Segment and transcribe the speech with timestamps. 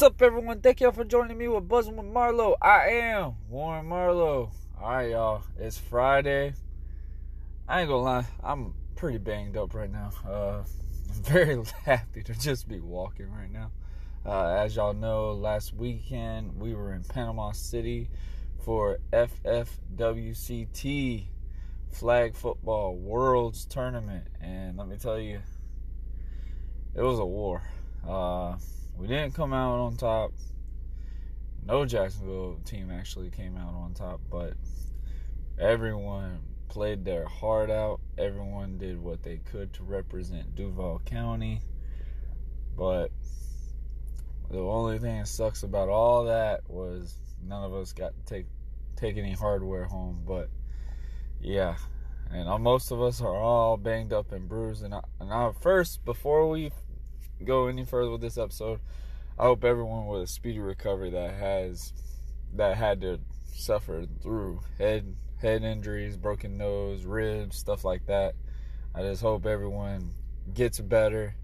[0.00, 0.62] What's up, everyone?
[0.62, 2.56] Thank y'all for joining me with Buzzing with Marlowe.
[2.62, 4.50] I am Warren Marlowe.
[4.80, 5.42] All right, y'all.
[5.58, 6.54] It's Friday.
[7.68, 10.10] I ain't gonna lie, I'm pretty banged up right now.
[10.26, 13.72] Uh, I'm very happy to just be walking right now.
[14.24, 18.08] Uh, as y'all know, last weekend we were in Panama City
[18.64, 20.46] for FFWCT
[21.90, 25.40] Flag Football Worlds Tournament, and let me tell you,
[26.94, 27.62] it was a war.
[28.08, 28.56] Uh,
[29.10, 30.32] didn't come out on top.
[31.66, 34.54] No Jacksonville team actually came out on top, but
[35.58, 38.00] everyone played their heart out.
[38.16, 41.60] Everyone did what they could to represent Duval County.
[42.76, 43.10] But
[44.48, 48.46] the only thing that sucks about all that was none of us got to take
[48.96, 50.22] take any hardware home.
[50.26, 50.48] But
[51.40, 51.76] yeah,
[52.30, 54.84] and most of us are all banged up and bruised.
[54.84, 56.70] And, I, and I, first, before we
[57.44, 58.80] go any further with this episode,
[59.38, 61.92] I hope everyone with a speedy recovery that has
[62.54, 63.20] that had to
[63.54, 68.34] suffer through head head injuries, broken nose, ribs, stuff like that.
[68.94, 70.10] I just hope everyone
[70.52, 71.34] gets better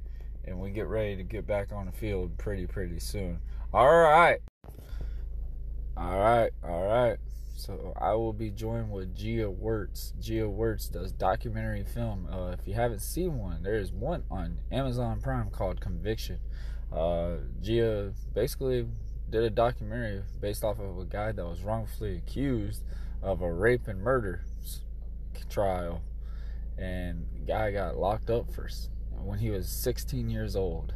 [0.45, 3.41] and we get ready to get back on the field pretty pretty soon.
[3.73, 4.41] All right.
[5.97, 6.51] All right.
[6.63, 7.17] All right.
[7.56, 10.12] So I will be joined with Jia Wertz.
[10.21, 12.28] Jia Wertz does documentary film.
[12.31, 16.39] Uh, if you haven't seen one, there is one on Amazon Prime called Conviction.
[16.93, 18.87] Uh, Jia basically
[19.31, 22.83] did a documentary based off of a guy that was wrongfully accused
[23.22, 24.45] of a rape and murder
[25.49, 26.03] trial,
[26.77, 28.69] and guy got locked up for
[29.22, 30.93] when he was 16 years old.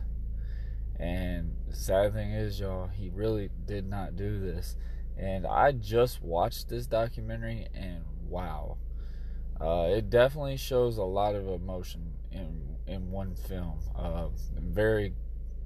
[0.99, 4.77] And the sad thing is, y'all, he really did not do this.
[5.21, 8.79] And I just watched this documentary, and wow,
[9.61, 13.79] uh, it definitely shows a lot of emotion in in one film.
[13.95, 15.13] Uh, very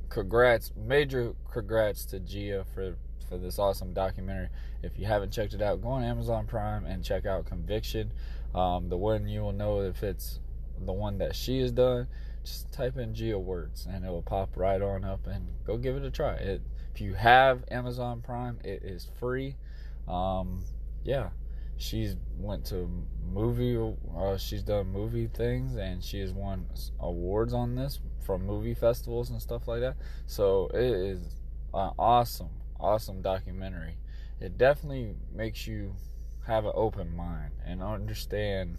[0.08, 2.96] congrats, major congrats to Jia for
[3.28, 4.48] for this awesome documentary.
[4.82, 8.12] If you haven't checked it out, go on Amazon Prime and check out Conviction.
[8.56, 10.40] Um, the one you will know if it's
[10.84, 12.08] the one that she has done.
[12.44, 15.96] Just type in Jia Wertz and it will pop right on up and go give
[15.96, 16.34] it a try.
[16.34, 16.60] It
[16.94, 19.56] if you have Amazon Prime, it is free.
[20.06, 20.64] Um,
[21.02, 21.30] yeah,
[21.76, 22.88] she's went to
[23.32, 23.76] movie.
[24.16, 26.66] Uh, she's done movie things, and she has won
[27.00, 29.96] awards on this from movie festivals and stuff like that.
[30.26, 31.34] So it is
[31.74, 33.96] an awesome, awesome documentary.
[34.40, 35.96] It definitely makes you
[36.46, 38.78] have an open mind and understand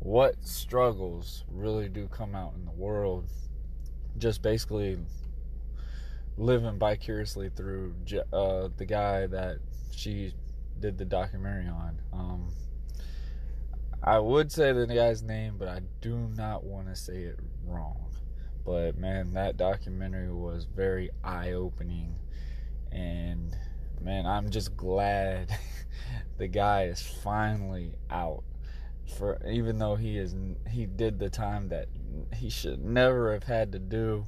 [0.00, 3.24] what struggles really do come out in the world.
[4.18, 4.98] Just basically
[6.38, 7.94] living vicariously through
[8.32, 9.58] uh, the guy that
[9.90, 10.34] she
[10.80, 11.98] did the documentary on.
[12.12, 12.54] Um,
[14.02, 18.06] I would say the guy's name, but I do not want to say it wrong.
[18.64, 22.16] But man, that documentary was very eye opening.
[22.92, 23.56] And
[24.00, 25.56] man, I'm just glad
[26.38, 28.44] the guy is finally out.
[29.18, 30.34] For even though he is
[30.68, 31.86] he did the time that
[32.34, 34.26] he should never have had to do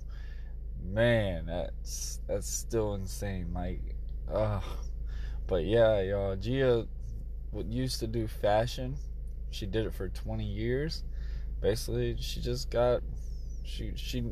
[0.83, 3.53] man, that's that's still insane.
[3.55, 3.81] Like,
[4.33, 4.61] uh
[5.49, 6.87] but yeah, y'all, Jia
[7.69, 8.97] used to do fashion.
[9.51, 11.03] She did it for 20 years.
[11.61, 13.03] Basically, she just got
[13.65, 14.25] she she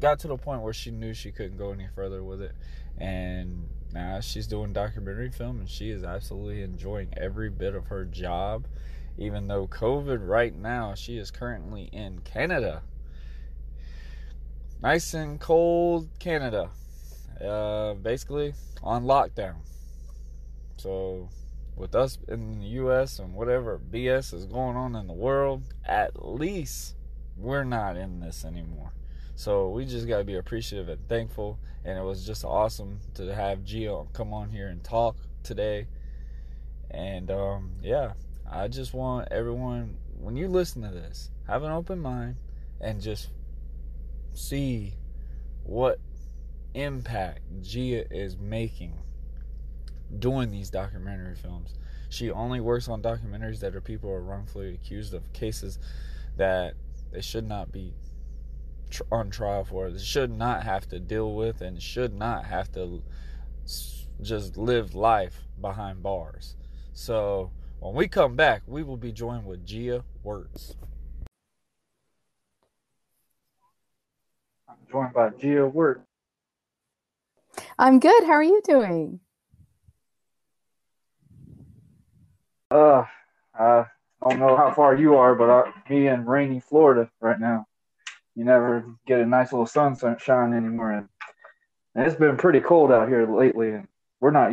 [0.00, 2.52] got to the point where she knew she couldn't go any further with it,
[2.96, 8.04] and now she's doing documentary film, and she is absolutely enjoying every bit of her
[8.04, 8.66] job.
[9.18, 12.82] Even though COVID right now, she is currently in Canada
[14.82, 16.70] nice and cold Canada.
[17.44, 19.56] uh, basically on lockdown.
[20.76, 21.28] So,
[21.76, 23.18] with us in the U.S.
[23.18, 26.96] and whatever BS is going on in the world, at least
[27.36, 28.92] we're not in this anymore.
[29.36, 31.58] So we just gotta be appreciative and thankful.
[31.84, 35.88] And it was just awesome to have Jia come on here and talk today.
[36.90, 38.12] And um, yeah,
[38.50, 42.36] I just want everyone when you listen to this, have an open mind
[42.80, 43.30] and just
[44.34, 44.94] see
[45.64, 45.98] what
[46.74, 48.94] impact Jia is making
[50.18, 51.74] doing these documentary films.
[52.08, 55.78] She only works on documentaries that are people are wrongfully accused of cases
[56.36, 56.74] that
[57.10, 57.94] they should not be
[59.10, 59.90] on trial for.
[59.90, 63.02] They should not have to deal with and should not have to
[64.20, 66.56] just live life behind bars.
[66.92, 67.50] So
[67.80, 70.76] when we come back, we will be joined with Jia Wertz.
[74.92, 76.02] Joined by Jia Wertz.
[77.78, 78.24] I'm good.
[78.24, 79.20] How are you doing?
[82.70, 83.04] Uh,
[83.58, 83.86] I
[84.22, 87.66] don't know how far you are, but I, me in rainy Florida right now.
[88.34, 91.08] You never get a nice little sunshine anymore, and,
[91.94, 93.72] and it's been pretty cold out here lately.
[93.72, 93.88] And
[94.20, 94.52] we're not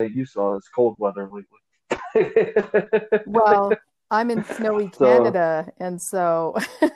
[0.00, 1.60] you saw this cold weather lately.
[3.26, 3.72] well,
[4.14, 6.54] I'm in snowy Canada, so, and so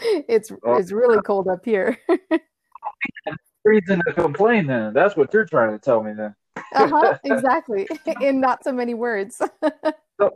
[0.00, 1.98] it's oh, it's really cold up here.
[3.64, 4.92] reason to complain then.
[4.92, 6.34] That's what you're trying to tell me then.
[6.74, 7.88] uh-huh, exactly.
[8.20, 9.36] In not so many words.
[9.36, 10.30] so,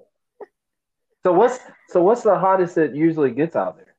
[1.22, 3.94] so what's so what's the hottest it usually gets out there?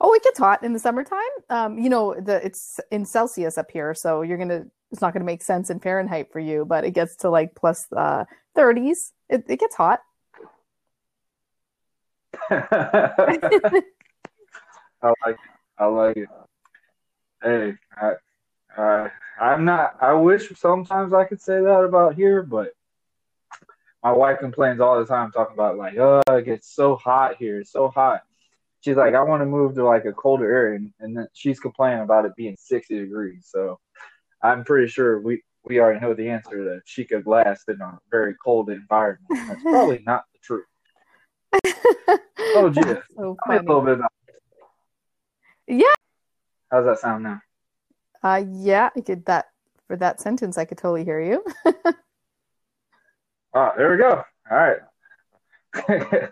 [0.00, 1.20] Oh, it gets hot in the summertime.
[1.48, 5.24] Um, you know, the it's in Celsius up here, so you're gonna it's not gonna
[5.24, 8.24] make sense in Fahrenheit for you, but it gets to like plus uh
[8.56, 9.12] 30s.
[9.28, 10.00] It, it gets hot.
[12.50, 13.82] I
[15.24, 15.36] like it.
[15.78, 16.28] I like it.
[17.42, 19.08] Hey, I, uh,
[19.40, 19.96] I'm not.
[20.00, 22.72] I wish sometimes I could say that about here, but
[24.02, 27.60] my wife complains all the time, talking about like, oh, it gets so hot here,
[27.60, 28.22] it's so hot.
[28.80, 31.58] She's like, I want to move to like a colder area, and, and then she's
[31.58, 33.48] complaining about it being 60 degrees.
[33.50, 33.78] So
[34.42, 38.34] I'm pretty sure we we already know the answer that could last in a very
[38.44, 39.24] cold environment.
[39.48, 40.66] That's probably not the truth.
[42.54, 44.12] Oh, Jia, so tell me a little bit about.
[45.66, 45.92] Yeah.
[46.70, 47.40] How's that sound now?
[48.22, 49.46] Uh, yeah, I could that
[49.86, 50.58] for that sentence.
[50.58, 51.44] I could totally hear you.
[53.54, 54.24] oh, there we go.
[54.50, 54.78] All right.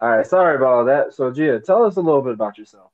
[0.00, 0.26] all right.
[0.26, 1.14] Sorry about all that.
[1.14, 2.90] So, Jia, tell us a little bit about yourself.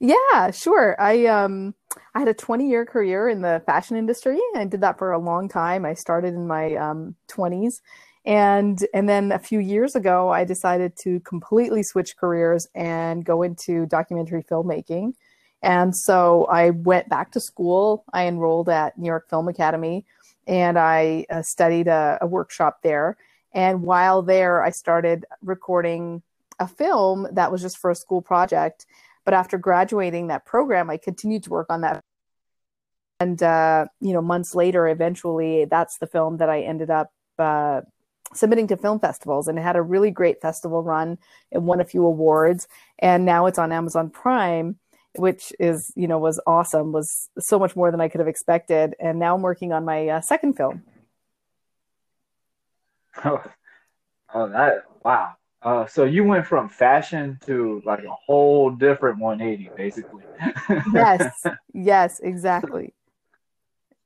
[0.00, 1.00] Yeah, sure.
[1.00, 1.74] I um
[2.14, 4.40] I had a 20 year career in the fashion industry.
[4.56, 5.84] I did that for a long time.
[5.84, 7.80] I started in my um, 20s
[8.24, 13.42] and and then a few years ago I decided to completely switch careers and go
[13.42, 15.14] into documentary filmmaking.
[15.62, 18.04] And so I went back to school.
[18.12, 20.04] I enrolled at New York Film Academy
[20.46, 23.16] and I uh, studied a, a, workshop there.
[23.54, 26.22] And while there, I started recording
[26.58, 28.84] a film that was just for a school project.
[29.24, 32.02] But after graduating that program, I continued to work on that.
[33.20, 37.82] And, uh, you know, months later, eventually, that's the film that I ended up uh,
[38.34, 41.18] submitting to film festivals and it had a really great festival run.
[41.50, 42.68] It won a few awards.
[42.98, 44.78] And now it's on Amazon Prime
[45.16, 48.94] which is you know was awesome was so much more than i could have expected
[48.98, 50.82] and now i'm working on my uh, second film
[53.24, 53.42] oh,
[54.34, 59.70] oh that wow uh, so you went from fashion to like a whole different 180
[59.76, 60.24] basically
[60.92, 62.92] yes yes exactly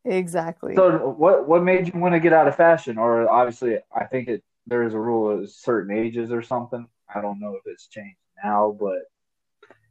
[0.08, 0.74] exactly.
[0.74, 2.98] So what what made you want to get out of fashion?
[2.98, 6.86] Or obviously i think it there is a rule of certain ages or something.
[7.14, 9.02] I don't know if it's changed now but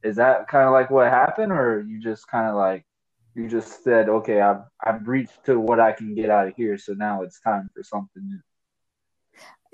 [0.03, 2.85] is that kind of like what happened, or you just kind of like
[3.35, 6.77] you just said, okay, I've I've reached to what I can get out of here,
[6.77, 8.39] so now it's time for something new.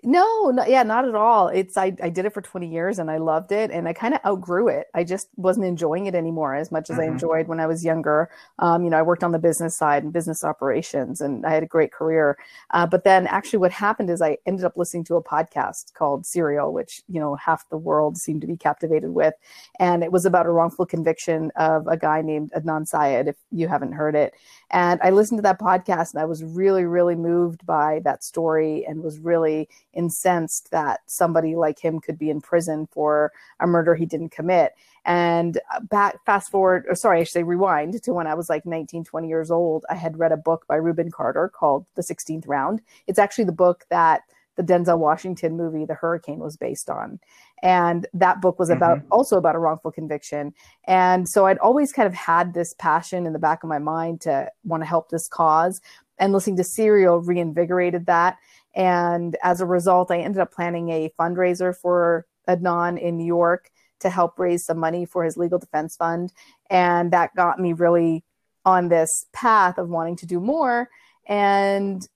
[0.06, 1.48] No, no, yeah, not at all.
[1.48, 4.14] It's I, I did it for 20 years and I loved it and I kind
[4.14, 4.88] of outgrew it.
[4.94, 7.10] I just wasn't enjoying it anymore as much as mm-hmm.
[7.10, 8.30] I enjoyed when I was younger.
[8.60, 11.64] Um, you know, I worked on the business side and business operations and I had
[11.64, 12.38] a great career.
[12.72, 16.26] Uh, but then actually what happened is I ended up listening to a podcast called
[16.26, 19.36] Serial, which, you know, half the world seemed to be captivated with.
[19.80, 23.70] And it was about a wrongful conviction of a guy named Adnan Syed, if you
[23.70, 24.34] haven't heard it.
[24.70, 28.86] And I listened to that podcast and I was really, really moved by that story
[28.86, 33.96] and was really incensed that somebody like him could be in prison for a murder
[33.96, 34.74] he didn't commit.
[35.06, 38.50] And uh, back, fast forward, or sorry, I should say rewind to when I was
[38.50, 39.86] like 19, 20 years old.
[39.90, 42.82] I had read a book by Rubin Carter called The 16th Round.
[43.08, 44.22] It's actually the book that
[44.56, 47.20] the Denzel Washington movie, The Hurricane, was based on.
[47.64, 49.08] and that book was about mm-hmm.
[49.12, 50.54] also about a wrongful conviction
[50.86, 54.20] and so i'd always kind of had this passion in the back of my mind
[54.20, 55.82] to want to help this cause
[56.20, 58.38] and listening to serial reinvigorated that
[58.76, 63.72] and as a result i ended up planning a fundraiser for adnan in new york
[64.00, 66.34] to help raise some money for his legal defense fund
[66.70, 68.24] and that got me really
[68.66, 70.90] on this path of wanting to do more
[71.28, 72.08] and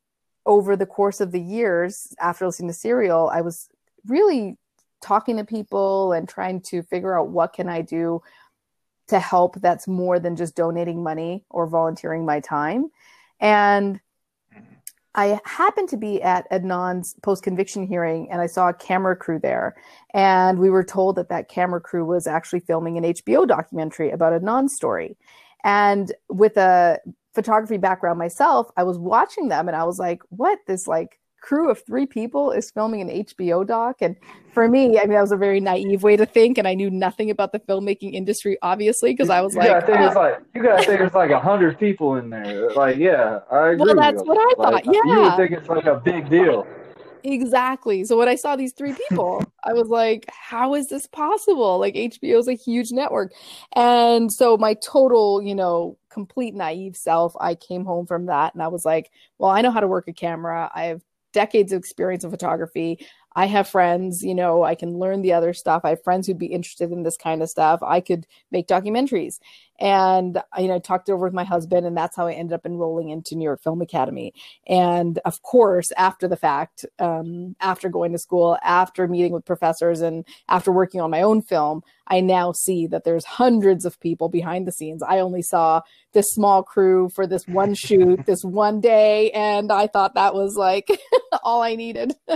[0.46, 3.70] over the course of the years after listening to serial i was
[4.06, 4.58] really
[5.02, 8.22] talking to people and trying to figure out what can I do
[9.08, 12.90] to help that's more than just donating money or volunteering my time.
[13.40, 14.00] And
[15.18, 19.40] I happened to be at Adnan's post conviction hearing and I saw a camera crew
[19.40, 19.76] there.
[20.14, 24.40] And we were told that that camera crew was actually filming an HBO documentary about
[24.40, 25.18] Adnan's story.
[25.64, 27.00] And with a
[27.34, 30.60] photography background myself, I was watching them and I was like, what?
[30.68, 34.02] This like crew of three people is filming an HBO doc.
[34.02, 34.18] And
[34.52, 36.90] for me, I mean, that was a very naive way to think, and I knew
[36.90, 40.16] nothing about the filmmaking industry, obviously, because I was you like, gotta think uh, it's
[40.16, 42.72] like you gotta think it's like a hundred people in there.
[42.72, 43.86] Like, yeah, I agree.
[43.86, 44.86] Well, that's what I thought.
[44.86, 46.68] Yeah, you would think it's like a big deal.
[47.24, 48.06] Exactly.
[48.06, 51.80] So when I saw these three people, I was like, how is this possible?
[51.80, 53.34] Like HBO is a huge network.
[53.76, 58.64] And so my total, you know, complete naive self, I came home from that and
[58.64, 60.72] I was like, well, I know how to work a camera.
[60.74, 61.02] I have
[61.34, 63.06] decades of experience in photography.
[63.36, 65.82] I have friends, you know, I can learn the other stuff.
[65.84, 67.80] I have friends who'd be interested in this kind of stuff.
[67.84, 69.40] I could make documentaries.
[69.80, 72.54] And you know, I talked it over with my husband, and that's how I ended
[72.54, 74.34] up enrolling into New York Film Academy.
[74.68, 80.02] And of course, after the fact, um, after going to school, after meeting with professors,
[80.02, 84.30] and after working on my own film, I now see that there's hundreds of people
[84.30, 85.04] behind the scenes.
[85.04, 85.82] I only saw
[86.14, 90.56] this small crew for this one shoot, this one day, and I thought that was
[90.56, 90.90] like
[91.44, 92.16] all I needed.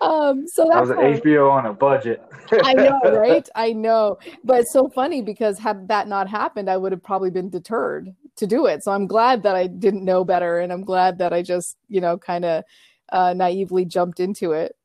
[0.00, 2.22] um, so that was an HBO on a budget.
[2.52, 3.48] I know, right?
[3.54, 7.30] I know, but it's so funny because had that not happened, I would have probably
[7.30, 8.82] been deterred to do it.
[8.82, 12.00] So I'm glad that I didn't know better, and I'm glad that I just, you
[12.00, 12.64] know, kind of
[13.10, 14.76] uh, naively jumped into it.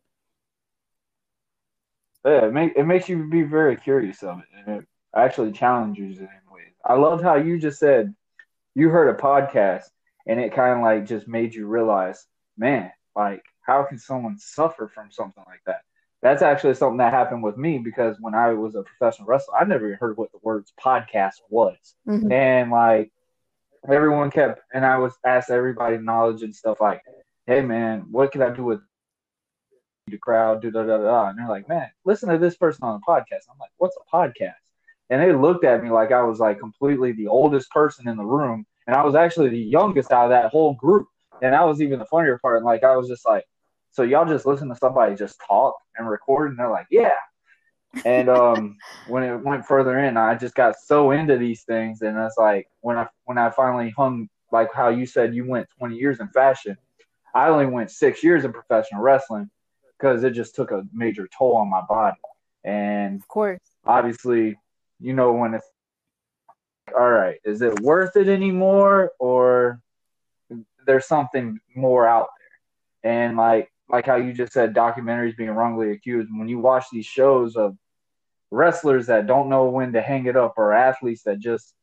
[2.26, 4.86] Yeah, it, make, it makes you be very curious of it, and it
[5.16, 6.74] actually challenges you in ways.
[6.86, 8.14] I love how you just said
[8.76, 9.86] you heard a podcast,
[10.28, 12.26] and it kind of like just made you realize,
[12.58, 15.82] man, like how can someone suffer from something like that?
[16.22, 19.64] That's actually something that happened with me because when I was a professional wrestler, I
[19.64, 21.78] never even heard what the words podcast was.
[22.08, 22.32] Mm-hmm.
[22.32, 23.12] And like
[23.90, 27.02] everyone kept, and I was asked everybody knowledge and stuff like,
[27.48, 28.82] hey man, what can I do with
[30.08, 30.62] the crowd?
[30.62, 31.30] Do da da da.
[31.30, 33.46] And they're like, man, listen to this person on the podcast.
[33.50, 34.54] I'm like, what's a podcast?
[35.10, 38.26] And they looked at me like I was like completely the oldest person in the
[38.26, 38.66] room.
[38.88, 41.08] And I was actually the youngest out of that whole group.
[41.42, 42.58] And that was even the funnier part.
[42.58, 43.46] And like, I was just like,
[43.92, 47.14] so y'all just listen to somebody just talk and record, and they're like, yeah.
[48.06, 48.78] And um,
[49.08, 52.68] when it went further in, I just got so into these things, and it's like
[52.82, 56.28] when I when I finally hung, like how you said you went 20 years in
[56.30, 56.78] fashion,
[57.34, 59.50] I only went six years in professional wrestling
[59.98, 62.18] because it just took a major toll on my body.
[62.64, 64.58] And of course, obviously,
[65.00, 65.68] you know when it's
[66.98, 69.82] all right, is it worth it anymore, or
[70.86, 72.30] there's something more out
[73.04, 73.12] there?
[73.12, 76.30] And like like how you just said documentaries being wrongly accused.
[76.32, 77.76] When you watch these shows of
[78.52, 81.74] wrestlers that don't know when to hang it up or athletes that just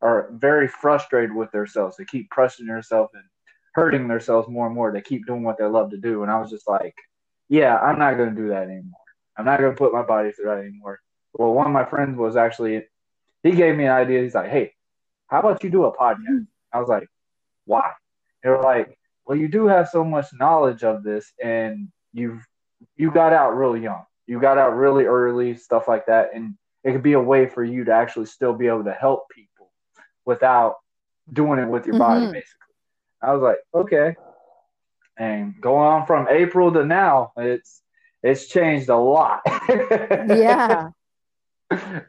[0.00, 3.24] are very frustrated with themselves they keep pressing themselves and
[3.72, 6.22] hurting themselves more and more they keep doing what they love to do.
[6.22, 6.94] And i was just like
[7.48, 9.00] yeah i'm not going to do that anymore.
[9.36, 11.00] I'm not going to put my body through that anymore.
[11.32, 12.84] Well one of my friends was actually
[13.42, 14.22] he gave me an idea.
[14.22, 14.72] He's like hey
[15.26, 16.46] how about you do a podcast?
[16.72, 17.08] I was like
[17.64, 17.90] why?
[18.42, 22.44] They were like well, you do have so much knowledge of this, and you've
[22.96, 24.04] you got out really young.
[24.26, 27.64] You got out really early, stuff like that, and it could be a way for
[27.64, 29.70] you to actually still be able to help people
[30.24, 30.76] without
[31.32, 32.20] doing it with your mm-hmm.
[32.20, 32.74] body, basically.
[33.22, 34.16] I was like, okay.
[35.16, 37.80] And going on from April to now, it's
[38.22, 39.40] it's changed a lot.
[39.68, 40.88] yeah.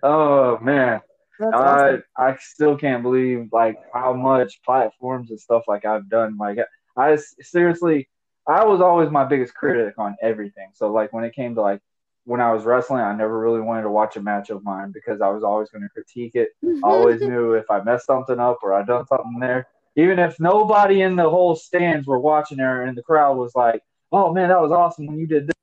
[0.03, 1.01] Oh man.
[1.41, 6.37] I I still can't believe like how much platforms and stuff like I've done.
[6.37, 6.59] Like
[6.97, 8.07] I seriously,
[8.47, 10.69] I was always my biggest critic on everything.
[10.73, 11.81] So like when it came to like
[12.25, 15.21] when I was wrestling, I never really wanted to watch a match of mine because
[15.21, 16.49] I was always going to critique it.
[16.83, 20.39] I always knew if I messed something up or I done something there, even if
[20.39, 24.49] nobody in the whole stands were watching there and the crowd was like, "Oh man,
[24.49, 25.55] that was awesome when you did this."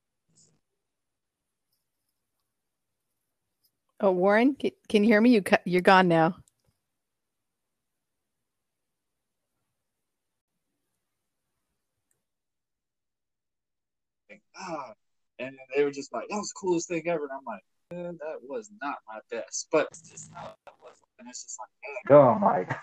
[4.01, 5.31] Oh, Warren, can you hear me?
[5.31, 6.37] You you're gone now.
[14.63, 14.93] Ah,
[15.39, 18.13] and they were just like, "That was the coolest thing ever." And I'm like, eh,
[18.21, 20.97] "That was not my best," but it's just how that was.
[21.19, 21.69] And it's just like,
[22.09, 22.77] go, I'm like,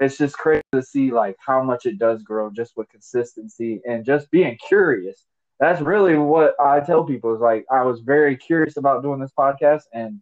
[0.00, 4.04] it's just crazy to see like how much it does grow just with consistency and
[4.04, 5.24] just being curious.
[5.60, 9.32] That's really what I tell people is like I was very curious about doing this
[9.38, 10.20] podcast and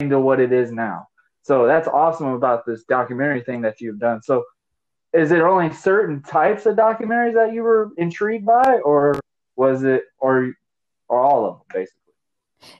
[0.00, 1.08] into what it is now.
[1.42, 4.22] So that's awesome about this documentary thing that you've done.
[4.22, 4.44] So
[5.12, 9.18] is it only certain types of documentaries that you were intrigued by or
[9.56, 10.52] was it or,
[11.08, 11.98] or all of them basically?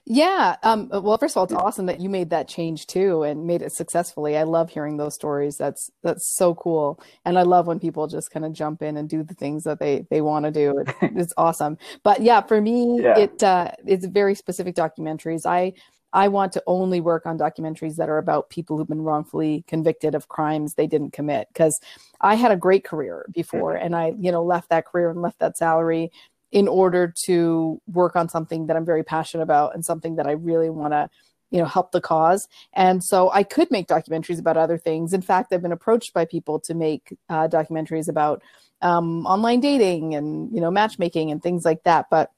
[0.05, 0.55] Yeah.
[0.63, 3.61] Um, well, first of all, it's awesome that you made that change too and made
[3.61, 4.37] it successfully.
[4.37, 5.57] I love hearing those stories.
[5.57, 9.09] That's that's so cool, and I love when people just kind of jump in and
[9.09, 10.79] do the things that they they want to do.
[10.79, 11.77] It's, it's awesome.
[12.03, 13.17] But yeah, for me, yeah.
[13.19, 15.45] it uh, it's very specific documentaries.
[15.45, 15.73] I
[16.13, 20.15] I want to only work on documentaries that are about people who've been wrongfully convicted
[20.15, 21.47] of crimes they didn't commit.
[21.51, 21.79] Because
[22.21, 25.39] I had a great career before, and I you know left that career and left
[25.39, 26.11] that salary
[26.51, 30.33] in order to work on something that I'm very passionate about and something that I
[30.33, 31.09] really want to
[31.49, 32.47] you know help the cause.
[32.73, 35.13] And so i could make documentaries about other things.
[35.13, 38.41] In fact i've been approached by people to make uh, documentaries about
[38.81, 42.07] um, online dating and you know matchmaking and things like that.
[42.09, 42.31] But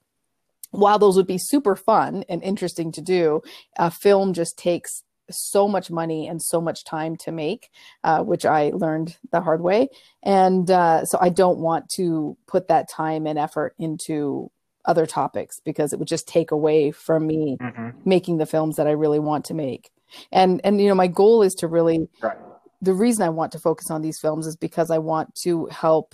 [0.76, 3.42] while those would be super fun and interesting to do
[3.78, 7.70] a film just takes so much money and so much time to make,
[8.04, 9.90] uh, which I learned the hard way.
[10.24, 14.52] And uh, so I don't want to put that time and effort into
[14.86, 17.90] other topics because it would just take away from me mm-hmm.
[18.06, 19.90] making the films that I really want to make.
[20.32, 22.38] And and you know my goal is to really right.
[22.82, 26.14] the reason I want to focus on these films is because I want to help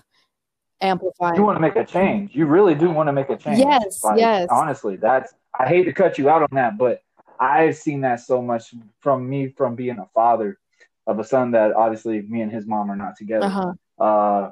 [0.81, 1.35] amplify.
[1.35, 2.35] You want to make a change.
[2.35, 3.59] You really do want to make a change.
[3.59, 4.47] Yes, like, yes.
[4.51, 7.01] Honestly, that's I hate to cut you out on that, but
[7.39, 10.59] I've seen that so much from me from being a father
[11.07, 13.45] of a son that obviously me and his mom are not together.
[13.45, 14.03] Uh-huh.
[14.03, 14.51] Uh,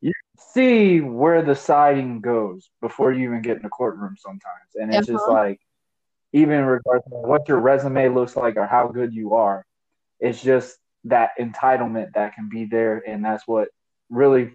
[0.00, 0.12] you
[0.52, 5.08] see where the siding goes before you even get in the courtroom sometimes, and it's
[5.08, 5.18] uh-huh.
[5.18, 5.60] just like
[6.32, 9.66] even regardless of what your resume looks like or how good you are,
[10.20, 13.68] it's just that entitlement that can be there, and that's what
[14.08, 14.54] really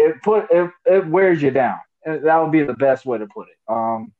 [0.00, 1.78] it put it, it wears you down.
[2.04, 3.56] That would be the best way to put it.
[3.68, 4.12] Um,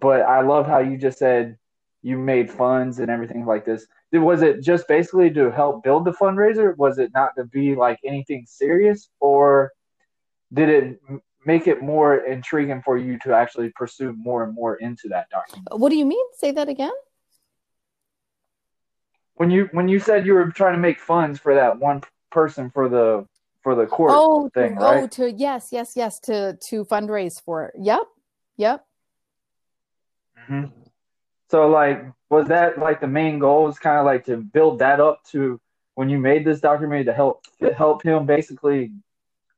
[0.00, 1.56] but I love how you just said
[2.02, 3.86] you made funds and everything like this.
[4.12, 6.76] Was it just basically to help build the fundraiser?
[6.76, 9.72] Was it not to be like anything serious, or
[10.52, 11.00] did it
[11.46, 15.68] make it more intriguing for you to actually pursue more and more into that document?
[15.72, 16.24] What do you mean?
[16.36, 16.92] Say that again.
[19.34, 22.70] When you when you said you were trying to make funds for that one person
[22.70, 23.26] for the
[23.64, 25.02] for the court oh, thing, to, right?
[25.02, 27.74] Oh, to yes, yes, yes, to to fundraise for it.
[27.80, 28.02] Yep,
[28.56, 28.86] yep.
[30.48, 30.66] Mm-hmm.
[31.50, 33.64] So like, was that like the main goal?
[33.64, 35.60] Was kind of like to build that up to
[35.94, 38.92] when you made this documentary to help to help him basically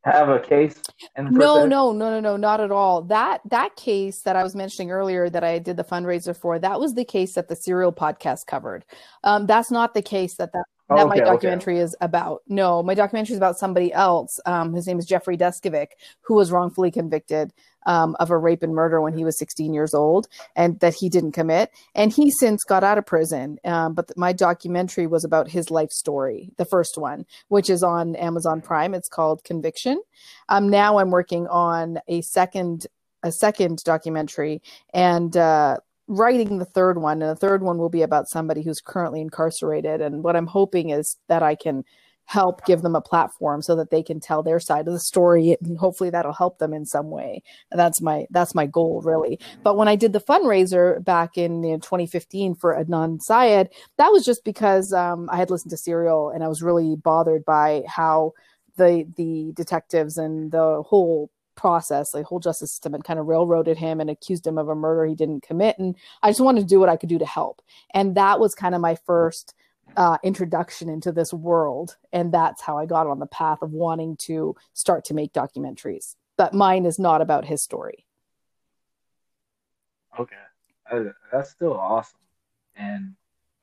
[0.05, 0.81] have a case
[1.19, 4.93] no no no no no not at all that that case that i was mentioning
[4.93, 8.47] earlier that i did the fundraiser for that was the case that the serial podcast
[8.47, 8.85] covered
[9.25, 11.83] um, that's not the case that that that okay, my documentary okay.
[11.83, 12.43] is about.
[12.47, 14.39] No, my documentary is about somebody else.
[14.47, 15.89] Um, his name is Jeffrey Deskovic,
[16.23, 17.53] who was wrongfully convicted
[17.87, 21.09] um, of a rape and murder when he was 16 years old, and that he
[21.09, 21.71] didn't commit.
[21.95, 23.59] And he since got out of prison.
[23.65, 28.15] Um, but my documentary was about his life story, the first one, which is on
[28.17, 28.95] Amazon Prime.
[28.95, 30.01] It's called Conviction.
[30.49, 32.87] Um, now I'm working on a second
[33.23, 34.63] a second documentary,
[34.95, 38.81] and uh, writing the third one and the third one will be about somebody who's
[38.81, 41.85] currently incarcerated and what i'm hoping is that i can
[42.27, 45.57] help give them a platform so that they can tell their side of the story
[45.63, 47.43] and hopefully that'll help them in some way.
[47.71, 49.39] And that's my that's my goal really.
[49.63, 54.09] But when i did the fundraiser back in you know, 2015 for adnan syed that
[54.09, 57.83] was just because um, i had listened to serial and i was really bothered by
[57.87, 58.33] how
[58.77, 63.77] the the detectives and the whole process, the whole justice system had kind of railroaded
[63.79, 65.79] him and accused him of a murder he didn't commit.
[65.79, 67.63] And I just wanted to do what I could do to help.
[67.93, 69.55] And that was kind of my first
[69.97, 71.97] uh, introduction into this world.
[72.13, 76.17] And that's how I got on the path of wanting to start to make documentaries.
[76.37, 78.05] But mine is not about his story.
[80.19, 80.37] Okay.
[80.91, 82.19] Uh, that's still awesome.
[82.77, 83.15] And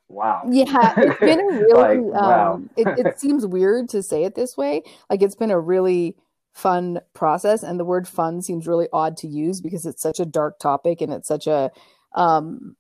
[0.08, 0.44] wow.
[0.50, 2.54] Yeah, it's been a really, like, wow.
[2.54, 4.84] um, it, it seems weird to say it this way.
[5.10, 6.16] Like, it's been a really,
[6.54, 10.26] fun process and the word fun seems really odd to use because it's such a
[10.26, 11.72] dark topic and it's such a
[12.14, 12.76] um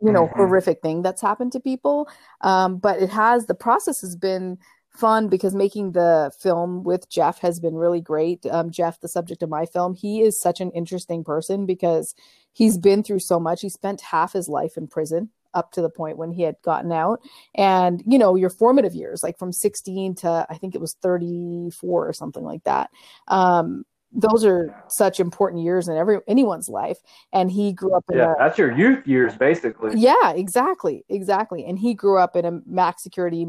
[0.00, 0.38] you know mm-hmm.
[0.38, 2.08] horrific thing that's happened to people
[2.42, 4.56] um but it has the process has been
[4.96, 8.44] fun because making the film with Jeff has been really great.
[8.46, 12.14] Um, Jeff, the subject of my film, he is such an interesting person because
[12.52, 13.60] he's been through so much.
[13.60, 16.92] He spent half his life in prison up to the point when he had gotten
[16.92, 17.20] out.
[17.56, 22.08] And you know your formative years like from 16 to i think it was 34
[22.08, 22.90] or something like that
[23.28, 26.98] um those are such important years in every anyone's life.
[27.32, 29.98] And he grew up in Yeah, a, that's your youth years, basically.
[29.98, 31.64] yeah exactly exactly.
[31.64, 33.48] And he grew up in a max security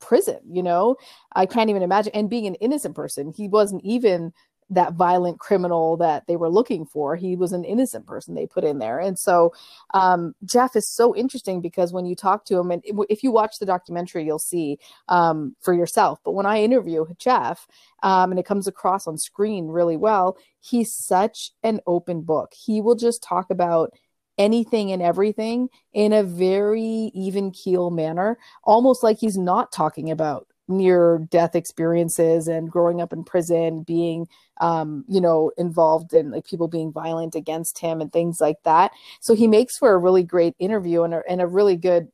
[0.00, 0.96] prison you know?
[1.34, 4.32] I can't even imagine and being an innocent person he wasn't even
[4.70, 8.64] that violent criminal that they were looking for he was an innocent person they put
[8.64, 8.98] in there.
[8.98, 9.52] And so
[9.94, 13.58] um, jeff is so interesting because when you talk to him and if you watch
[13.58, 14.78] the documentary you'll see
[15.08, 16.18] um, for yourself.
[16.24, 17.66] But when i interview jeff
[18.02, 22.52] um, and it comes across on screen really well he's such an open book.
[22.54, 23.92] He will just talk about
[24.36, 30.46] anything and everything in a very even keel manner, almost like he's not talking about
[30.68, 34.28] near death experiences and growing up in prison, being,
[34.60, 38.92] um, you know, involved in like people being violent against him and things like that.
[39.20, 42.08] So he makes for a really great interview and a, and a really good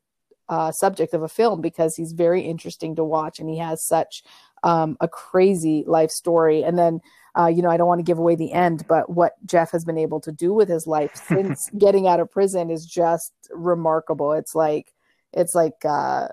[0.48, 4.22] uh, subject of a film because he's very interesting to watch and he has such
[4.62, 6.62] um, a crazy life story.
[6.62, 7.00] And then
[7.36, 9.84] uh, you know, I don't want to give away the end, but what Jeff has
[9.84, 14.32] been able to do with his life since getting out of prison is just remarkable.
[14.32, 14.92] It's like,
[15.32, 16.28] it's like uh,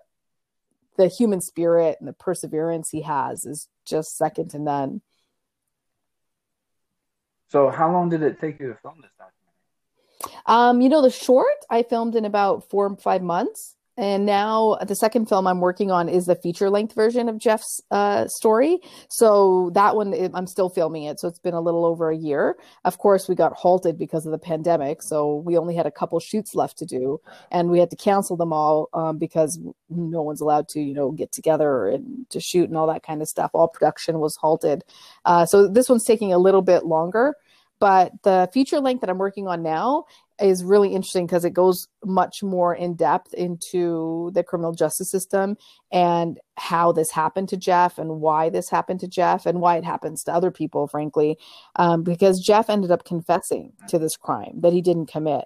[0.98, 5.02] the human spirit and the perseverance he has is just second to none.
[7.50, 10.42] So, how long did it take you to film this documentary?
[10.46, 13.76] Um, you know, the short I filmed in about four or five months.
[14.02, 17.80] And now the second film I'm working on is the feature length version of Jeff's
[17.92, 18.80] uh, story.
[19.10, 21.20] So that one, I'm still filming it.
[21.20, 22.58] So it's been a little over a year.
[22.84, 25.04] Of course, we got halted because of the pandemic.
[25.04, 27.22] So we only had a couple shoots left to do.
[27.52, 29.60] And we had to cancel them all um, because
[29.92, 33.22] no one's allowed to, you know, get together and to shoot and all that kind
[33.22, 33.52] of stuff.
[33.54, 34.84] All production was halted.
[35.26, 37.36] Uh, so this one's taking a little bit longer.
[37.80, 40.06] But the feature length that I'm working on now
[40.42, 45.58] is really interesting because it goes much more in depth into the criminal justice system
[45.92, 49.86] and how this happened to Jeff and why this happened to Jeff and why it
[49.86, 51.38] happens to other people, frankly.
[51.76, 55.46] Um, because Jeff ended up confessing to this crime that he didn't commit.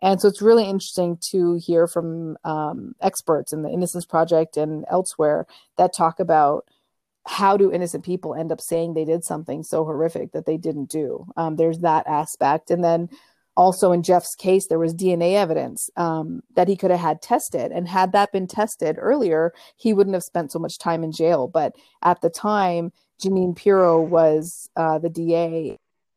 [0.00, 4.84] And so it's really interesting to hear from um, experts in the Innocence Project and
[4.90, 6.66] elsewhere that talk about
[7.26, 10.88] how do innocent people end up saying they did something so horrific that they didn't
[10.88, 11.26] do.
[11.36, 12.70] Um, there's that aspect.
[12.70, 13.08] And then
[13.56, 17.72] also in Jeff's case, there was DNA evidence um, that he could have had tested.
[17.72, 21.48] And had that been tested earlier, he wouldn't have spent so much time in jail.
[21.48, 22.92] But at the time,
[23.22, 25.76] Jeanine Pirro was uh, the DA.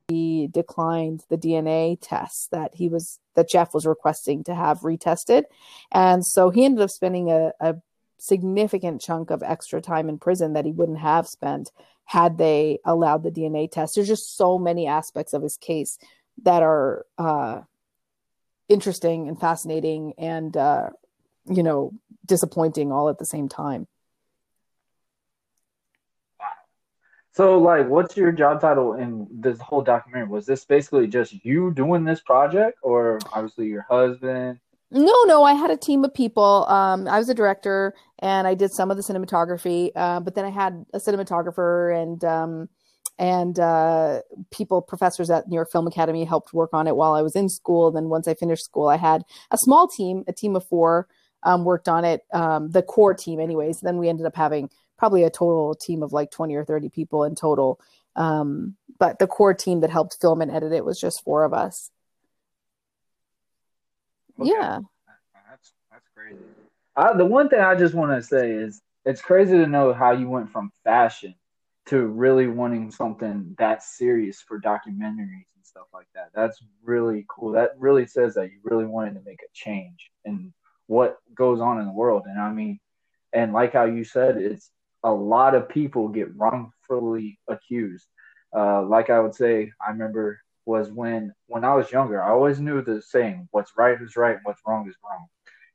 [0.10, 5.44] He declined the DNA tests that he was that Jeff was requesting to have retested,
[5.92, 7.76] and so he ended up spending a, a
[8.18, 11.72] significant chunk of extra time in prison that he wouldn't have spent
[12.06, 13.94] had they allowed the DNA test.
[13.94, 16.00] There's just so many aspects of his case
[16.44, 17.62] that are uh,
[18.68, 20.90] interesting and fascinating and uh,
[21.46, 21.92] you know
[22.26, 23.88] disappointing all at the same time.
[27.32, 30.28] So like what's your job title in this whole documentary?
[30.28, 34.60] Was this basically just you doing this project or obviously your husband?
[34.92, 36.66] No no i had a team of people.
[36.68, 40.46] Um, i was a director and i did some of the cinematography uh, but then
[40.46, 42.70] i had a cinematographer and um,
[43.20, 47.22] and uh, people, professors at New York Film Academy helped work on it while I
[47.22, 47.92] was in school.
[47.92, 51.06] Then once I finished school, I had a small team, a team of four,
[51.44, 53.82] um, worked on it, um, the core team, anyways.
[53.82, 57.26] Then we ended up having probably a total team of like 20 or 30 people
[57.26, 57.82] in total.
[58.16, 61.54] Um, but the core team that helped film and edit it was just four of
[61.54, 61.92] us.
[64.40, 64.50] Okay.
[64.50, 64.80] Yeah.
[65.50, 66.40] That's, that's crazy.
[66.96, 70.12] I, the one thing I just want to say is it's crazy to know how
[70.12, 71.36] you went from fashion
[71.90, 76.30] to really wanting something that serious for documentaries and stuff like that.
[76.36, 77.52] That's really cool.
[77.54, 80.54] That really says that you really wanted to make a change in
[80.88, 82.24] what goes on in the world.
[82.28, 82.80] And I mean,
[83.34, 84.70] and like how you said, it's
[85.04, 88.06] a lot of people get wrongfully accused.
[88.56, 92.60] Uh, like I would say, I remember was when when I was younger, I always
[92.60, 95.28] knew the saying, "What's right is right, and what's wrong is wrong."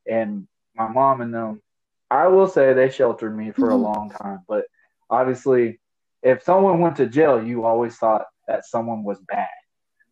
[0.07, 0.46] And
[0.77, 1.62] my mom and them,
[2.11, 3.83] I will say, they sheltered me for a mm-hmm.
[3.83, 4.40] long time.
[4.48, 4.66] But
[5.11, 5.81] obviously,
[6.24, 9.48] if someone went to jail, you always thought that someone was bad.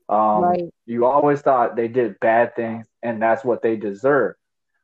[0.08, 0.70] Um, right.
[0.84, 4.34] You always thought they did bad things, and that's what they deserve.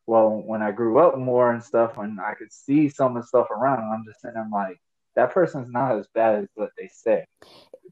[0.06, 3.26] Well, when I grew up more and stuff, and I could see some of the
[3.26, 4.80] stuff around, I'm just saying, I'm like,
[5.16, 7.26] that person's not as bad as what they say.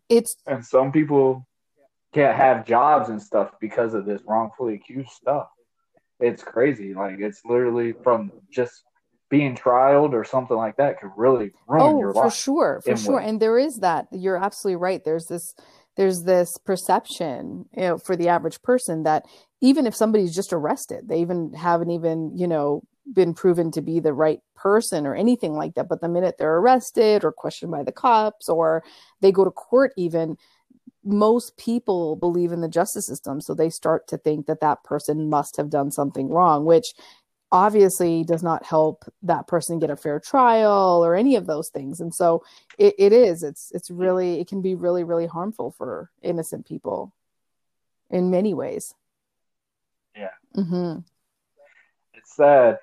[0.09, 1.47] It's and some people
[2.15, 5.49] can't have jobs and stuff because of this wrongfully accused stuff.
[6.21, 6.95] It's crazy.
[6.95, 8.83] Like it's literally from just
[9.29, 12.33] being trialed or something like that could really ruin oh, your life.
[12.33, 13.19] For sure, for sure.
[13.19, 14.07] And there is that.
[14.13, 15.05] You're absolutely right.
[15.05, 15.55] There's this
[15.97, 19.25] there's this perception, you know, for the average person that
[19.61, 23.99] even if somebody's just arrested, they even haven't even, you know, been proven to be
[23.99, 25.89] the right person or anything like that.
[25.89, 28.85] But the minute they're arrested or questioned by the cops or
[29.21, 30.37] they go to court even,
[31.03, 35.31] most people believe in the justice system so they start to think that that person
[35.31, 36.95] must have done something wrong which
[37.53, 42.01] obviously does not help that person get a fair trial or any of those things
[42.01, 42.43] and so
[42.79, 47.15] it, it is it's it's really it can be really really harmful for innocent people
[48.11, 48.95] in many ways
[50.17, 50.31] Yeah.
[50.57, 51.01] mm-hmm.
[52.15, 52.79] It's sad.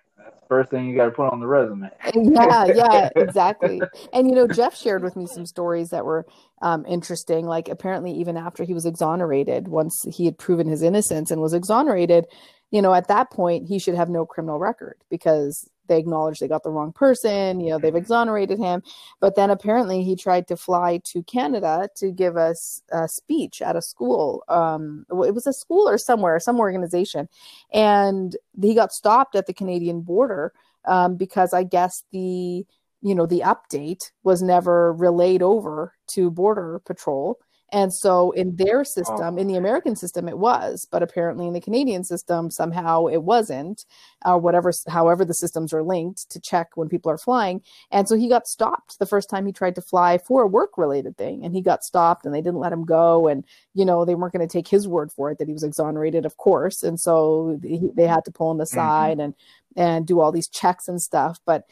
[0.47, 1.89] First thing you got to put on the resume.
[2.13, 3.81] yeah yeah exactly
[4.13, 6.25] and you know jeff shared with me some stories that were
[6.61, 11.31] um, interesting like apparently even after he was exonerated once he had proven his innocence
[11.31, 12.25] and was exonerated
[12.73, 16.47] you know at that point he should have no criminal record because they acknowledged they
[16.47, 18.81] got the wrong person you know they've exonerated him.
[19.19, 23.75] But then apparently he tried to fly to canada to give us a speech at
[23.75, 27.29] a school um, it was a school or somewhere some organization.
[27.71, 30.51] And he got stopped at the canadian border
[30.85, 32.65] um, because i guess the
[33.03, 37.37] you know the update was never relayed over to border patrol
[37.73, 39.37] and so in their oh, system Oh.
[39.37, 43.85] in the american system it was but apparently in the canadian system somehow it wasn't
[44.25, 47.61] or whatever however the systems are linked to check when people are flying.
[47.91, 50.77] And so he got stopped the first time he tried to fly for a work
[50.77, 54.05] related thing and he got stopped and they didn't let him go and you know
[54.05, 56.83] they weren't going to take his word for it that he was exonerated of course.
[56.83, 58.63] And so he, they had to pull him mm-hmm.
[58.63, 59.33] aside and
[59.75, 61.39] and do all these checks and stuff.
[61.45, 61.65] But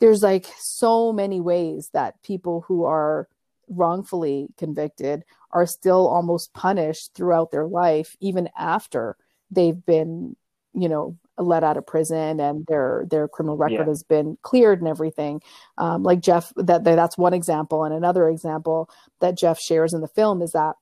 [0.00, 3.28] there's like so many ways that people who are
[3.68, 9.16] wrongfully convicted are still almost punished throughout their life even after
[9.50, 10.36] they've been
[10.74, 13.84] you know let out of prison and their their criminal record Yeah.
[13.86, 15.42] has been cleared and everything
[15.78, 18.88] um, like jeff that, that that's one example and another example
[19.20, 20.74] that jeff shares in the film is that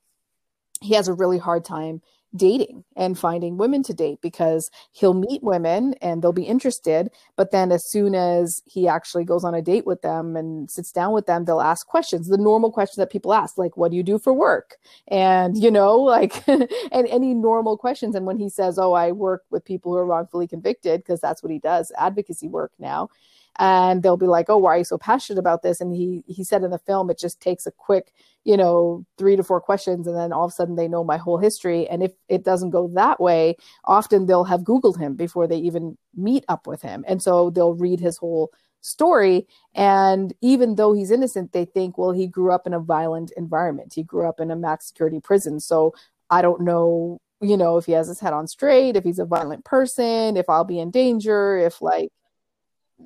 [0.80, 2.00] he has a really hard time
[2.36, 7.50] dating and finding women to date because he'll meet women and they'll be interested but
[7.50, 11.12] then as soon as he actually goes on a date with them and sits down
[11.12, 14.02] with them they'll ask questions the normal questions that people ask like what do you
[14.02, 14.76] do for work?
[15.08, 18.14] And you know like and any normal questions.
[18.14, 21.42] And when he says oh i work with people who are wrongfully convicted because that's
[21.42, 23.08] what he does advocacy work now
[23.58, 25.80] and they'll be like oh why are you so passionate about this?
[25.80, 28.12] And he he said in the film it just takes a quick
[28.44, 31.16] you know three to four questions and then all of a sudden they know my
[31.16, 31.88] whole history.
[31.88, 35.96] And if it doesn't go that way often they'll have googled him before they even
[36.14, 37.04] meet up with him.
[37.06, 39.46] And so they'll read his whole story.
[39.74, 43.94] And even though he's innocent they think well he grew up in a violent environment.
[43.94, 45.60] He grew up in a max security prison.
[45.60, 45.94] So
[46.30, 49.24] i don't know you know if he has his head on straight if he's a
[49.24, 52.10] violent person if i'll be in danger if like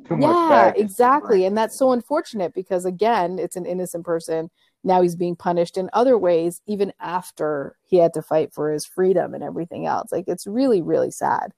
[0.07, 4.51] Too yeah exactly and that's so unfortunate because again it's an innocent person
[4.83, 8.85] now he's being punished in other ways even after he had to fight for his
[8.85, 11.53] freedom and everything else like it's really really sad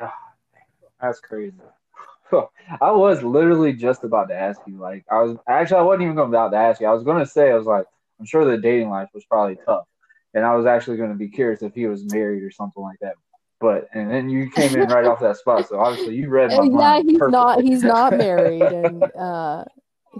[0.00, 0.14] ah,
[1.00, 1.56] That's crazy.
[2.80, 4.78] I was literally just about to ask you.
[4.78, 6.86] Like, I was actually, I wasn't even about to ask you.
[6.86, 7.86] I was going to say, I was like,
[8.18, 9.84] I'm sure the dating life was probably tough,
[10.32, 12.98] and I was actually going to be curious if he was married or something like
[13.00, 13.14] that.
[13.62, 16.64] But and then you came in right off that spot, so obviously you read my
[16.64, 17.10] yeah mind.
[17.10, 19.64] he's not he's not married and uh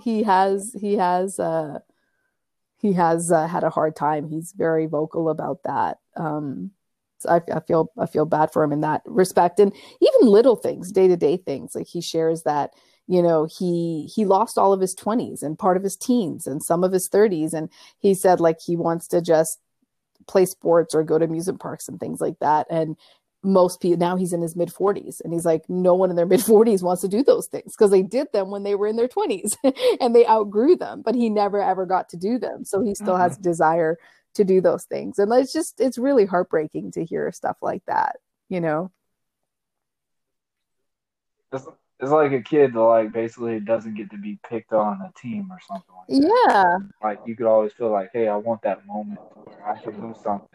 [0.02, 1.80] he has he has uh
[2.78, 4.28] he has uh, had a hard time.
[4.28, 5.98] He's very vocal about that.
[6.16, 6.70] Um
[7.18, 9.60] so I, I feel i feel bad for him in that respect.
[9.60, 12.72] And even little things day-to-day things like he shares that
[13.08, 16.62] you know he he lost all of his 20s and part of his teens and
[16.62, 19.58] some of his 30s and he said like he wants to just
[20.26, 22.66] play sports or go to amusement parks and things like that.
[22.70, 22.96] And
[23.42, 26.26] most people now he's in his mid 40s and he's like no one in their
[26.34, 28.96] mid 40s wants to do those things because they did them when they were in
[28.96, 29.56] their 20s
[30.00, 32.64] and they outgrew them but he never ever got to do them.
[32.64, 33.40] So he still has mm-hmm.
[33.40, 33.98] a desire
[34.34, 35.18] to do those things.
[35.18, 38.16] And it's just it's really heartbreaking to hear stuff like that
[38.52, 38.90] you know?
[41.52, 41.66] It's,
[42.00, 45.48] it's like a kid that like basically doesn't get to be picked on a team
[45.50, 46.48] or something like that.
[46.48, 46.78] yeah.
[47.02, 49.20] Like you could always feel like, hey, I want that moment.
[49.34, 50.48] Where I can do something.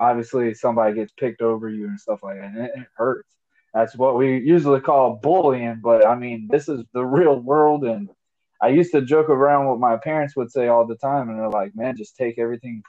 [0.00, 3.28] Obviously, somebody gets picked over you and stuff like that, and it, it hurts.
[3.74, 7.84] That's what we usually call bullying, but I mean, this is the real world.
[7.84, 8.08] And
[8.62, 11.50] I used to joke around what my parents would say all the time, and they're
[11.50, 12.82] like, "Man, just take everything,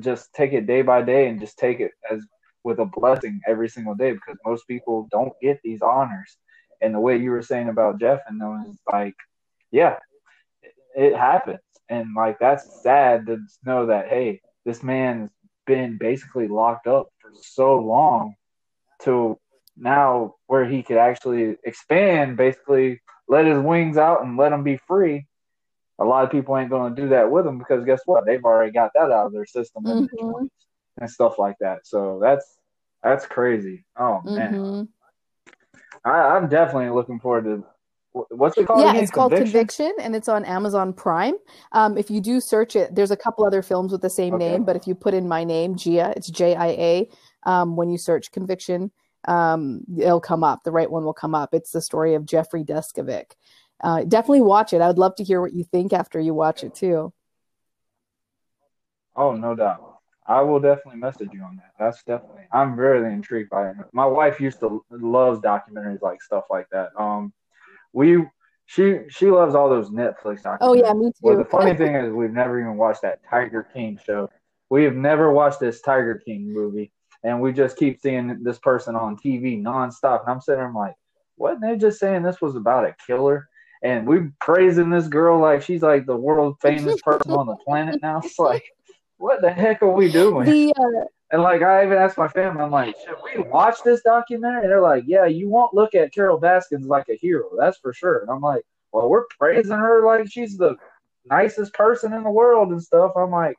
[0.00, 2.22] just take it day by day, and just take it as
[2.64, 6.36] with a blessing every single day because most people don't get these honors.
[6.80, 9.14] And the way you were saying about Jeff and them is like,
[9.70, 9.96] yeah,
[10.62, 11.60] it, it happens.
[11.88, 15.30] And like that's sad to know that hey, this man's
[15.68, 18.34] been basically locked up for so long
[19.02, 19.38] to
[19.76, 24.78] now where he could actually expand, basically let his wings out and let him be
[24.88, 25.26] free.
[26.00, 28.24] A lot of people ain't going to do that with him because guess what?
[28.26, 30.48] They've already got that out of their system Mhm.
[31.00, 31.86] and stuff like that.
[31.86, 32.58] So that's
[33.02, 33.84] that's crazy.
[33.96, 34.88] Oh man, Mhm.
[36.04, 37.64] I, I'm definitely looking forward to
[38.12, 38.80] What's it called?
[38.80, 39.02] yeah, again?
[39.02, 41.34] it's called Conviction, and it's on Amazon Prime.
[41.72, 44.50] Um, if you do search it, there's a couple other films with the same Okay.
[44.50, 47.08] name, but if you put in my name, Jia, it's J I A.
[47.44, 48.90] Um, when you search Conviction,
[49.26, 50.64] um, it'll come up.
[50.64, 51.54] The right one will come up.
[51.54, 53.32] It's the story of Jeffrey Deskovic.
[53.80, 54.80] Uh, definitely watch it.
[54.80, 57.12] I would love to hear what you think after you watch it too.
[59.14, 59.98] Oh, no doubt.
[60.26, 61.72] I will definitely message you on that.
[61.78, 62.42] That's definitely.
[62.52, 63.76] I'm very intrigued by it.
[63.92, 66.90] My wife used to loves documentaries like stuff like that.
[66.98, 67.32] Um,
[67.92, 68.24] we
[68.66, 70.58] she she loves all those Netflix documentaries.
[70.60, 71.14] Oh yeah, me too.
[71.22, 74.28] Well, the funny thing is, we've never even watched that Tiger King show.
[74.70, 76.92] We have never watched this Tiger King movie,
[77.24, 80.20] and we just keep seeing this person on TV nonstop.
[80.22, 80.94] And I'm sitting there, I'm like,
[81.38, 83.48] wasn't they just saying this was about a killer?
[83.82, 88.02] And we praising this girl like she's like the world famous person on the planet
[88.02, 88.20] now.
[88.22, 88.64] It's like,
[89.16, 90.44] what the heck are we doing?
[90.44, 94.00] the uh, And like I even asked my family, I'm like, should we watch this
[94.02, 94.62] documentary?
[94.62, 97.92] And they're like, yeah, you won't look at Carole Baskins like a hero, that's for
[97.92, 98.20] sure.
[98.20, 98.62] And I'm like,
[98.92, 100.76] well, we're praising her like she's the
[101.26, 103.12] nicest person in the world and stuff.
[103.16, 103.58] I'm like,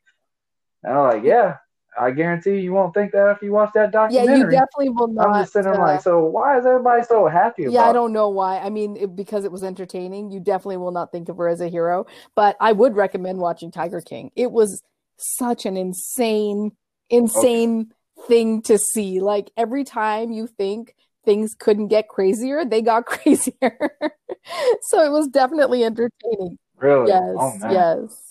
[0.83, 1.57] and I'm like, yeah,
[1.99, 4.33] I guarantee you won't think that if you watch that documentary.
[4.33, 5.27] yeah, you definitely will not.
[5.27, 7.93] I'm just sitting there uh, like, so why is everybody so happy about Yeah, I
[7.93, 8.59] don't know why.
[8.59, 11.61] I mean, it, because it was entertaining, you definitely will not think of her as
[11.61, 12.05] a hero.
[12.35, 14.31] But I would recommend watching Tiger King.
[14.35, 14.81] It was
[15.17, 16.71] such an insane,
[17.09, 17.91] insane
[18.27, 19.19] thing to see.
[19.19, 20.95] Like every time you think
[21.25, 23.77] things couldn't get crazier, they got crazier.
[24.83, 26.57] so it was definitely entertaining.
[26.77, 27.09] Really?
[27.09, 28.25] Yes, Oh yes.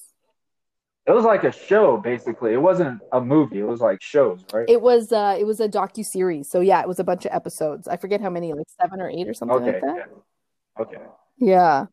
[1.06, 2.52] It was like a show basically.
[2.52, 3.60] It wasn't a movie.
[3.60, 4.68] It was like shows, right?
[4.68, 6.50] It was uh it was a docu series.
[6.50, 7.88] So yeah, it was a bunch of episodes.
[7.88, 9.72] I forget how many, like seven or eight or something okay.
[9.72, 9.96] like that.
[9.96, 10.82] yeah.
[10.82, 11.02] Okay.
[11.38, 11.86] Yeah.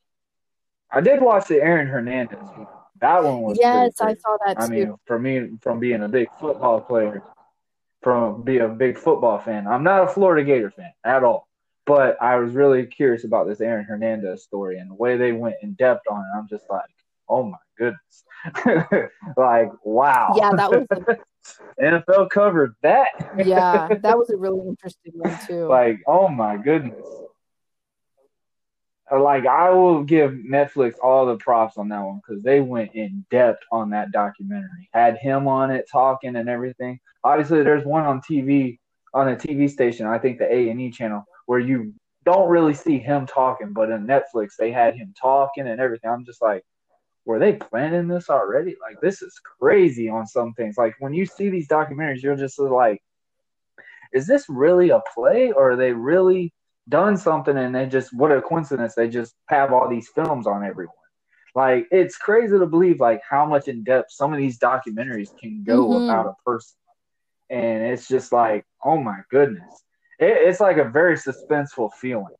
[0.92, 2.40] I did watch the Aaron Hernandez.
[2.40, 2.68] one.
[3.02, 4.74] That one was Yes, I saw that I too.
[4.74, 7.22] mean, for me, from being a big football player,
[8.02, 11.48] from being a big football fan, I'm not a Florida Gator fan at all.
[11.86, 15.58] But I was really curious about this Aaron Hernandez story and the way they went
[15.62, 16.38] in depth on it.
[16.38, 16.90] I'm just like,
[17.30, 18.24] oh my goodness,
[19.38, 20.34] like wow.
[20.36, 21.18] Yeah, that was a
[21.82, 23.10] NFL covered that.
[23.46, 25.68] yeah, that was a really interesting one too.
[25.68, 27.06] like oh my goodness.
[29.12, 33.24] Like I will give Netflix all the props on that one because they went in
[33.30, 34.90] depth on that documentary.
[34.94, 37.00] Had him on it talking and everything.
[37.24, 38.80] Obviously, there's one on TV
[39.14, 40.08] on a TV station.
[40.08, 41.94] I think the A and E channel where you
[42.26, 46.10] don't really see him talking, but in Netflix they had him talking and everything.
[46.10, 46.64] I'm just like,
[47.26, 48.76] were they planning this already?
[48.82, 50.78] Like this is crazy on some things.
[50.78, 53.04] Like when you see these documentaries, you're just like,
[54.14, 56.54] is this really a play or are they really
[56.90, 60.64] done something and they just what a coincidence they just have all these films on
[60.64, 60.94] everyone
[61.56, 65.64] like it's crazy to believe like how much in depth some of these documentaries can
[65.64, 66.04] go Mhm.
[66.04, 66.78] about a person
[67.50, 69.84] and it's just like oh my goodness
[70.20, 72.36] it, it's like a very suspenseful feeling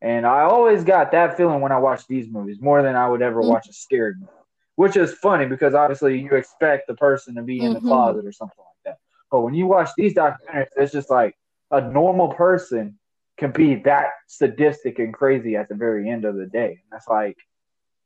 [0.00, 3.22] and i always got that feeling when i watch these movies more than i would
[3.22, 3.46] ever Mhm.
[3.48, 4.30] watch a scared movie
[4.76, 7.88] which is funny because obviously you expect the person to be in the Mhm.
[7.88, 8.98] closet or something like that
[9.30, 11.36] but when you watch these documentaries it's just like
[11.70, 12.98] a normal person
[13.36, 16.68] can be that sadistic and crazy at the very end of the day.
[16.68, 17.36] And that's like,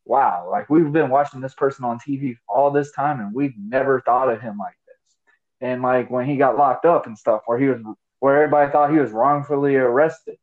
[0.04, 4.00] wow, like we've been watching this person on TV all this time and we've never
[4.00, 5.16] thought of him like this.
[5.60, 7.80] And like when he got locked up and stuff, where he was,
[8.20, 10.36] where everybody thought he was wrongfully arrested,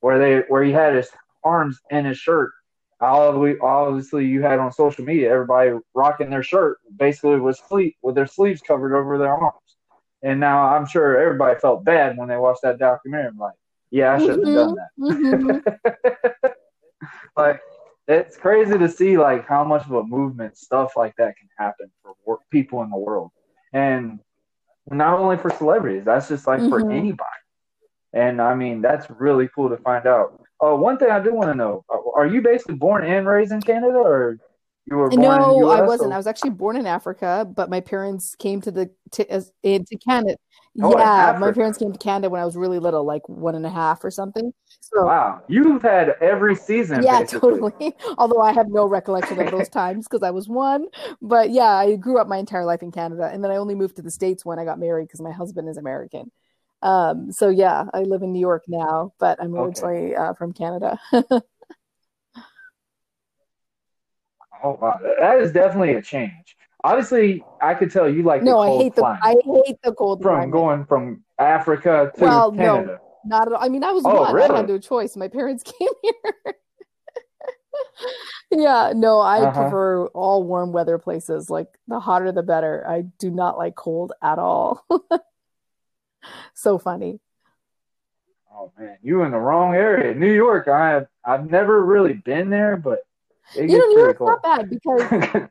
[0.00, 1.10] where they, where he had his
[1.42, 2.52] arms in his shirt.
[3.00, 8.26] Obviously, you had on social media everybody rocking their shirt basically with sleeve with their
[8.26, 9.76] sleeves covered over their arms.
[10.22, 13.30] And now I'm sure everybody felt bad when they watched that documentary.
[13.38, 13.54] Like,
[13.90, 14.90] yeah, I shouldn't have done that.
[15.00, 16.52] Mhm.
[17.36, 17.60] like
[18.06, 21.90] it's crazy to see like how much of a movement stuff like that can happen
[22.02, 23.30] for wor- people in the world
[23.72, 24.18] and
[24.90, 26.90] not only for celebrities that's just like for Mhm.
[26.92, 27.40] anybody
[28.14, 31.50] and i mean that's really cool to find out uh, one thing i do want
[31.50, 34.38] to know uh, are you basically born and raised in canada or
[34.90, 36.10] you were born No, I wasn't.
[36.10, 39.52] or- I was actually born in Africa, but my parents came to the to, as,
[39.62, 40.36] to Canada.
[40.80, 43.66] Oh, yeah, my parents came to Canada when I was really little, like one and
[43.66, 44.52] a half or something.
[44.80, 47.60] So wow you've had every season yeah, basically.
[47.60, 47.96] totally.
[48.18, 50.86] Although I have no recollection of those times because I was one.
[51.20, 53.96] But yeah, I grew up my entire life in Canada, and then I only moved
[53.96, 56.30] to the states when I got married because my husband is American.
[56.82, 59.62] Um, so yeah, I live in New York now, but I'm Okay.
[59.80, 60.98] originally uh, from Canada.
[64.62, 68.58] oh wow that is definitely a change obviously i could tell you like no, the
[68.58, 69.04] I cold hate the.
[69.04, 69.34] I
[69.66, 70.52] hate the cold from climate.
[70.52, 72.98] going from Africa to Well, no.
[73.24, 73.62] Not at all.
[73.62, 74.28] I mean, I was Oh, one.
[74.28, 74.56] I really?
[74.56, 75.16] had no choice.
[75.16, 76.54] My parents came here.
[78.50, 79.60] yeah, no, I Uh-huh.
[79.62, 81.50] prefer all warm weather places.
[81.50, 82.84] Like the hotter the better.
[82.88, 84.84] I do not like cold at all.
[86.54, 87.20] so funny.
[88.52, 90.14] Oh man, you in the wrong area.
[90.14, 90.68] New York.
[90.68, 93.00] I have I've never really been there, but
[93.56, 94.30] it You know, New York's cold.
[94.30, 95.02] not bad because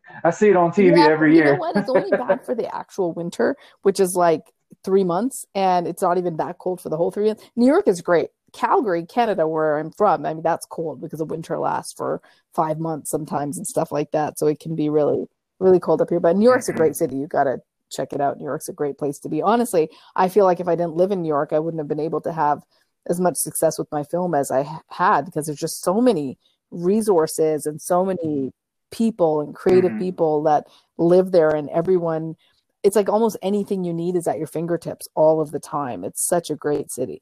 [0.23, 1.59] I see it on TV Yeah, every you know year.
[1.59, 1.75] what?
[1.75, 4.43] It's only bad for the actual winter, which is like
[4.83, 7.43] three months, and it's not even that cold for the whole three months.
[7.55, 8.29] New York is great.
[8.53, 12.21] Calgary, Canada, where I'm from, I mean, that's cold because the winter lasts for
[12.53, 14.39] five months sometimes and stuff like that.
[14.39, 15.25] So it can be really,
[15.59, 16.19] really cold up here.
[16.19, 16.95] But New York's a great mm-hmm.
[16.95, 17.17] city.
[17.17, 17.59] You got to
[17.91, 18.37] check it out.
[18.37, 19.41] New York's a great place to be.
[19.41, 21.99] Honestly, I feel like if I didn't live in New York, I wouldn't have been
[21.99, 22.63] able to have
[23.09, 26.37] as much success with my film as I had because there's just so many
[26.71, 28.51] resources and so many
[28.91, 29.99] people and creative Mhm.
[29.99, 32.35] people that live there and everyone
[32.83, 36.25] it's like almost anything you need is at your fingertips all of the time it's
[36.25, 37.21] such a great city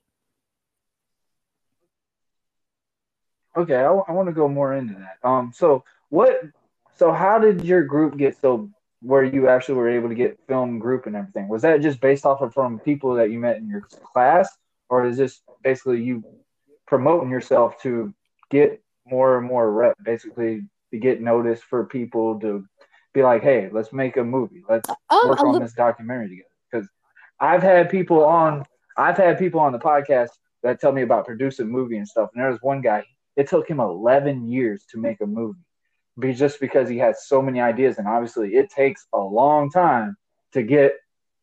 [3.58, 5.18] Okay, I, want to go more into that.
[5.28, 6.42] Um, so what?
[6.98, 8.70] So how did your group get so
[9.02, 11.48] where you actually were able to get film group and everything?
[11.48, 14.50] Was that just based off of from people that you met in your class,
[14.90, 16.24] or is this basically you
[16.86, 18.14] promoting yourself to
[18.50, 22.66] get more and more rep, basically to get noticed for people to
[23.14, 26.50] be like, hey, let's make a movie, let's um work on little this documentary together.
[26.72, 26.90] Because
[27.40, 28.66] I've had people on,
[28.98, 30.30] I've had people on the podcast
[30.64, 32.30] that tell me about producing a movie and stuff.
[32.34, 33.04] And there was one guy,
[33.36, 35.60] it took him 11 years to make a movie,
[36.20, 37.98] be just because he had so many ideas.
[37.98, 40.18] And obviously, it takes a long time
[40.54, 40.94] to get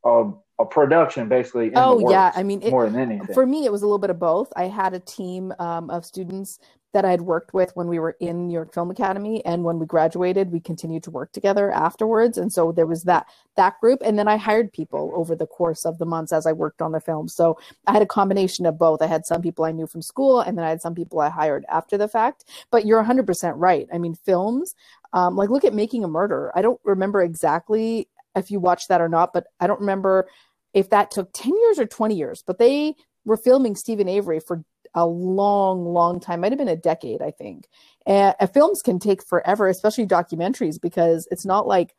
[0.04, 1.68] a, a production basically.
[1.68, 3.34] In oh the yeah i mean it, more than anything.
[3.34, 4.52] for me it was a little bit of both.
[4.56, 6.58] I had a team um, of students
[6.92, 9.78] that i had worked with when we were in new york film academy and when
[9.78, 13.26] we graduated we continued to work together afterwards and so there was that
[13.56, 16.52] that group and then i hired people over the course of the months as i
[16.52, 17.28] worked on the film.
[17.28, 19.02] So i had a combination of both.
[19.02, 21.28] I had some people i knew from school and then i had some people i
[21.30, 22.44] hired after the fact.
[22.70, 23.88] But you're 100% right.
[23.92, 24.74] I mean films
[25.12, 29.00] um, like look at making a murder i don't remember exactly if you watched that
[29.00, 30.26] or not but i don't remember
[30.74, 34.64] if that took 10 years or 20 years, but they were filming Steven Avery for
[34.94, 37.66] a long, long time, might have been a decade, I think.
[38.06, 41.94] And uh, films can take forever, especially documentaries, because it's not like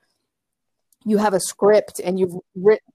[1.06, 2.86] you have a script and you've written.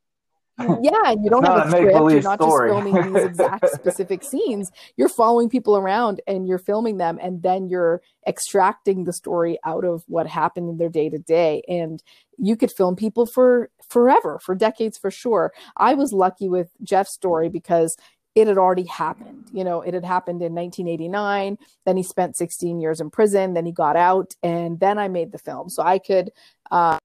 [0.82, 1.92] Yeah, and you don't have a script.
[1.92, 2.70] You're not story.
[2.70, 4.70] just filming these exact specific scenes.
[4.96, 9.84] You're following people around and you're filming them, and then you're extracting the story out
[9.84, 11.62] of what happened in their day to day.
[11.68, 12.02] And
[12.38, 15.52] you could film people for forever, for decades for sure.
[15.76, 17.96] I was lucky with Jeff's story because
[18.34, 19.48] it had already happened.
[19.52, 21.58] You know, it had happened in 1989.
[21.84, 23.54] Then he spent 16 years in prison.
[23.54, 25.68] Then he got out, and then I made the film.
[25.68, 26.30] So I could
[26.70, 26.98] uh,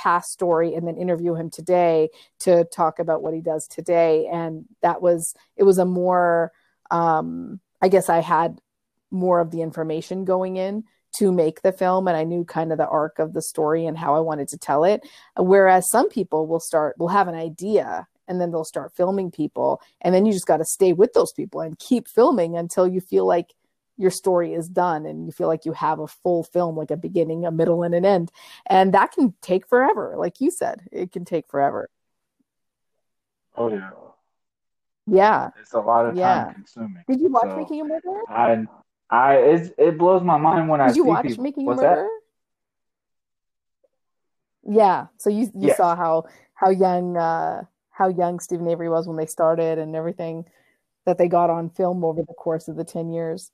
[0.00, 4.26] past story and then interview him today to talk about what he does today.
[4.32, 6.52] And that was it was a more
[6.90, 8.58] um, I guess I had
[9.10, 12.78] more of the information going in to make the film and I knew kind of
[12.78, 15.02] the arc of the story and how I wanted to tell it.
[15.36, 19.82] Whereas some people will start will have an idea and then they'll start filming people
[20.00, 23.00] and then you just got to stay with those people and keep filming until you
[23.00, 23.52] feel like
[24.00, 26.96] your story is done and you feel like you have a full film like a
[26.96, 28.32] beginning a middle and an end
[28.66, 31.88] and that can take forever like you said it can take forever
[33.56, 33.90] oh yeah,
[35.06, 36.44] yeah it's a lot of yeah.
[36.44, 37.04] time consuming.
[37.06, 38.66] did you watch So, making a murderer I,
[39.10, 39.34] I,
[39.76, 41.44] it blows my mind when I did you watch people.
[41.44, 41.90] making a What's that?
[41.90, 42.08] murderer
[44.64, 45.76] yeah so you you Yes.
[45.76, 46.24] saw how
[46.54, 50.46] how young uh how young Steven Avery was when they started and everything
[51.04, 53.50] that they got on film over the course of the 10 years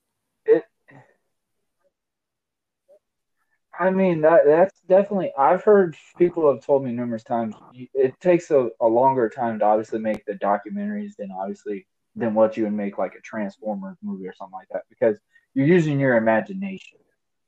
[3.79, 5.33] I mean that that's definitely.
[5.39, 7.55] I've heard people have told me numerous times.
[7.95, 12.57] It takes a, a longer time to obviously make the documentaries than obviously than what
[12.57, 15.19] you would make like a Transformers movie or something like that because
[15.53, 16.99] you're using your imagination,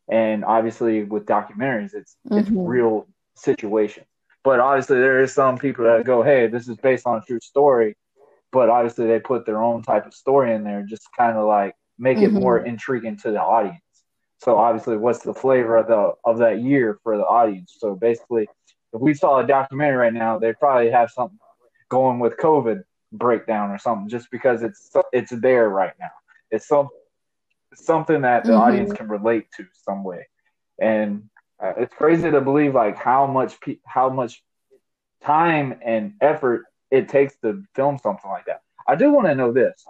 [0.09, 2.68] and obviously with documentaries, it's it's Mhm.
[2.68, 4.07] real situations.
[4.44, 7.40] But obviously there is some people that go, "Hey, this is based on a true
[7.40, 7.96] story,"
[8.53, 11.74] but obviously they put their own type of story in there, just kind of like
[11.99, 12.40] make it Mhm.
[12.40, 13.82] more intriguing to the audience.
[14.38, 17.76] So obviously, what's the flavor of the of that year for the audience?
[17.78, 18.49] So basically,
[18.92, 21.38] if we saw a documentary right now, they'd probably have something
[21.88, 26.11] going with COVID breakdown or something, just because it's it's there right now.
[26.51, 26.88] It's some
[27.74, 28.59] something that the Mhm.
[28.59, 30.28] audience can relate to some way,
[30.80, 31.28] and
[31.61, 34.42] uh, it's crazy to believe like how much pe- how much
[35.20, 38.62] time and effort it takes to film something like that.
[38.86, 39.84] I do want to know this.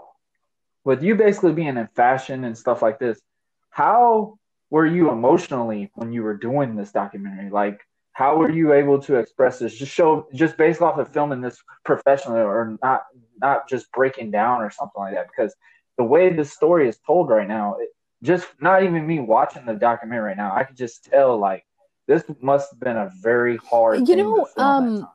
[0.88, 3.20] With you basically being in fashion and stuff like this,
[3.68, 4.38] how
[4.70, 7.50] were you emotionally when you were doing this documentary?
[7.50, 7.78] Like,
[8.14, 9.74] how were you able to express this?
[9.74, 13.02] Just show, just based off of filming this professionally, or not,
[13.38, 15.26] not just breaking down or something like that.
[15.26, 15.54] Because
[15.98, 17.90] the way this story is told right now, it,
[18.22, 21.66] just not even me watching the documentary right now, I could just tell like
[22.06, 24.08] this must have been a very hard.
[24.08, 25.06] You know, um.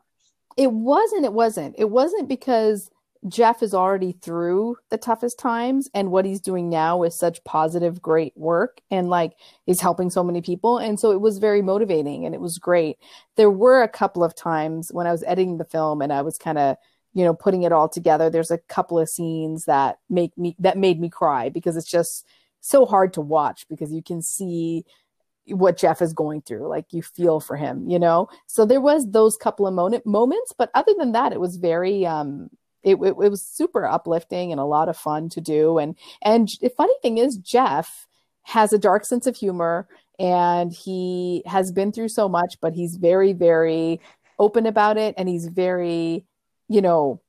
[0.56, 1.26] It wasn't.
[1.26, 1.74] It wasn't.
[1.80, 2.92] It wasn't because
[3.28, 8.02] Jeff is already through the toughest times and what he's doing now is such positive
[8.02, 9.34] great work and like
[9.66, 12.98] is helping so many people and so it was very motivating and it was great.
[13.36, 16.38] There were a couple of times when I was editing the film and I was
[16.38, 16.78] kind of
[17.14, 20.78] you know putting it all together there's a couple of scenes that make me that
[20.78, 22.26] made me cry because it's just
[22.60, 24.86] so hard to watch because you can see
[25.48, 26.68] what Jeff is going through.
[26.68, 28.30] Like you feel for him, you know?
[28.48, 32.06] So there was those couple of moment, moments, but other than that, it was very,
[32.06, 32.50] um,
[32.84, 35.78] it, it, it was super uplifting and a lot of fun to do.
[35.78, 38.08] And, and the funny thing is Jeff
[38.44, 39.88] has a dark sense of humor
[40.20, 44.02] and he has been through so much, but he's very, very
[44.38, 45.16] open about it.
[45.18, 46.26] And he's very,
[46.68, 47.22] you know,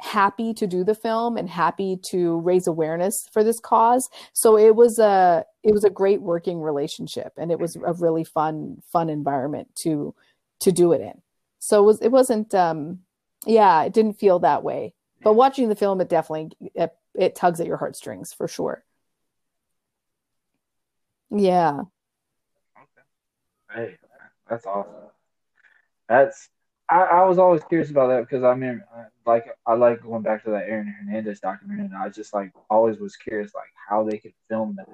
[0.00, 4.08] happy to do the film and happy to raise awareness for this cause.
[4.32, 8.24] So it was a it was a great working relationship and it was a really
[8.24, 10.14] fun fun environment to
[10.60, 11.20] to do it in.
[11.58, 13.00] So it was it wasn't um
[13.46, 14.94] yeah, it didn't feel that way.
[15.22, 18.84] But watching the film it definitely it, it tugs at your heartstrings for sure.
[21.30, 21.82] Yeah.
[23.72, 23.96] Hey,
[24.48, 24.92] that's awesome.
[26.08, 26.48] That's
[26.88, 28.82] I, I was always curious about that because I mean,
[29.24, 32.98] like I like going back to that Aaron Hernandez documentary, and I just like always
[32.98, 34.88] was curious like how they could film that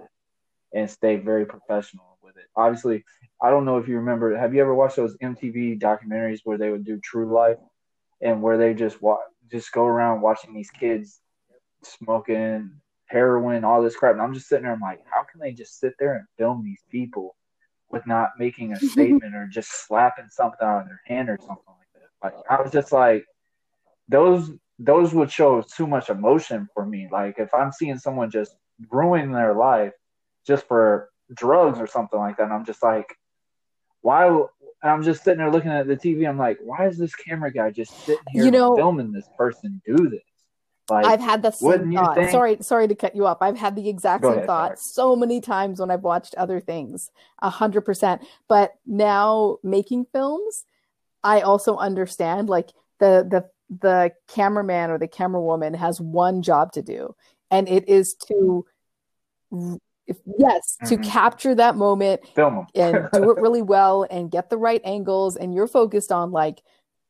[0.74, 2.44] and stay very professional with it.
[2.54, 3.04] Obviously,
[3.40, 4.36] I don't know if you remember.
[4.36, 7.58] Have you ever watched those MTV documentaries where they would do True Life,
[8.20, 9.20] and where they just watch,
[9.50, 11.20] just go around watching these kids
[11.82, 12.70] smoking
[13.06, 14.72] heroin, all this crap, and I'm just sitting there.
[14.72, 17.36] I'm like, how can they just sit there and film these people
[17.90, 21.56] with not making a statement or just slapping something out of their hand or something
[21.68, 22.08] like that?
[22.22, 23.24] like I was just like,
[24.08, 27.08] those those would show too much emotion for me.
[27.10, 28.54] Like if I'm seeing someone just
[28.90, 29.92] ruin their life
[30.46, 33.16] just for drugs or something like that, I'm just like,
[34.02, 34.44] why?
[34.86, 36.28] And I'm just sitting there looking at the TV.
[36.28, 39.82] I'm like, why is this camera guy just sitting here you know, filming this person
[39.84, 40.20] do this?
[40.88, 42.30] Like, I've had the same thought.
[42.30, 43.38] Sorry, sorry to cut you up.
[43.40, 44.92] I've had the exact Go same ahead, thought sorry.
[44.92, 47.10] so many times when I've watched other things.
[47.42, 48.22] A hundred percent.
[48.48, 50.64] But now making films,
[51.24, 52.68] I also understand like
[53.00, 57.16] the the the cameraman or the camera woman has one job to do,
[57.50, 58.64] and it is to
[60.06, 61.02] if, yes mm-hmm.
[61.02, 65.36] to capture that moment film and do it really well and get the right angles
[65.36, 66.62] and you're focused on like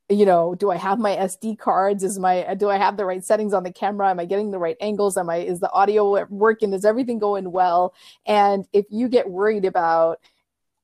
[0.08, 2.02] you know do i have my sd cards?
[2.04, 4.10] Is my do i have the right settings on the camera?
[4.10, 5.16] Am i getting the right angles?
[5.16, 6.72] Am i is the audio working?
[6.72, 7.94] Is everything going well?
[8.24, 10.20] And if you get worried about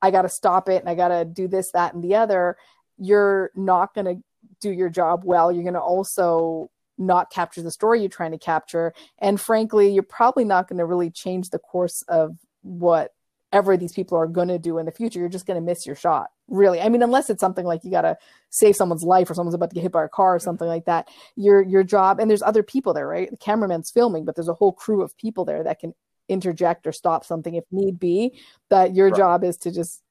[0.01, 2.57] i got to stop it and i got to do this that and the other
[2.99, 4.23] you're not going to
[4.63, 5.53] do your job well.
[5.53, 8.93] You're going to also not capture the story you're trying to capture.
[9.19, 14.19] And frankly, you're probably not going to really change the course of whatever these people
[14.19, 15.19] are going to do in the future.
[15.19, 16.81] You're just going to miss your shot, really.
[16.81, 18.17] I mean, unless it's something like you got to
[18.51, 20.85] save someone's life or someone's about to get hit by a car or something like
[20.85, 21.09] that.
[21.37, 23.31] Your your job, and there's other people there, right?
[23.31, 25.95] The cameraman's filming, but there's a whole crew of people there that can
[26.29, 28.39] interject or stop something if need be.
[28.69, 29.17] But your right.
[29.17, 30.03] job is to just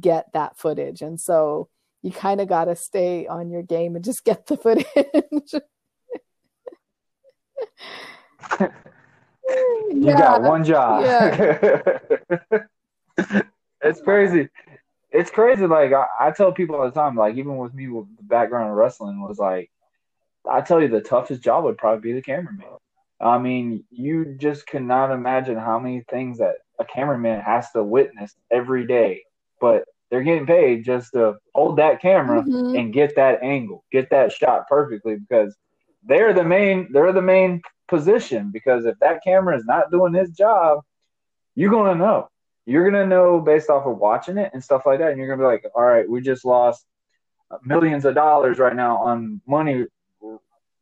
[0.00, 1.02] get that footage.
[1.02, 1.68] And so
[2.02, 4.86] you kind of got to stay on your game and just get the footage.
[8.60, 8.68] you
[9.92, 10.18] yeah.
[10.18, 11.04] got one job.
[11.04, 11.98] Yeah.
[13.82, 14.48] it's crazy.
[15.10, 15.66] It's crazy.
[15.66, 18.68] Like I, I, tell people all the time, like even with me with the background
[18.68, 19.70] in wrestling was like,
[20.48, 22.66] I tell you the toughest job would probably be the cameraman.
[23.20, 28.34] I mean, you just cannot imagine how many things that a cameraman has to witness
[28.50, 29.22] every day.
[29.60, 32.76] But they're getting paid just to hold that camera mm-hmm.
[32.76, 35.56] and get that angle, get that shot perfectly because
[36.04, 40.30] they're the main they're the main position because if that camera is not doing its
[40.30, 40.80] job,
[41.54, 42.28] you're gonna know.
[42.66, 45.42] You're gonna know based off of watching it and stuff like that, and you're gonna
[45.42, 46.84] be like, all right, we just lost
[47.64, 49.86] millions of dollars right now on money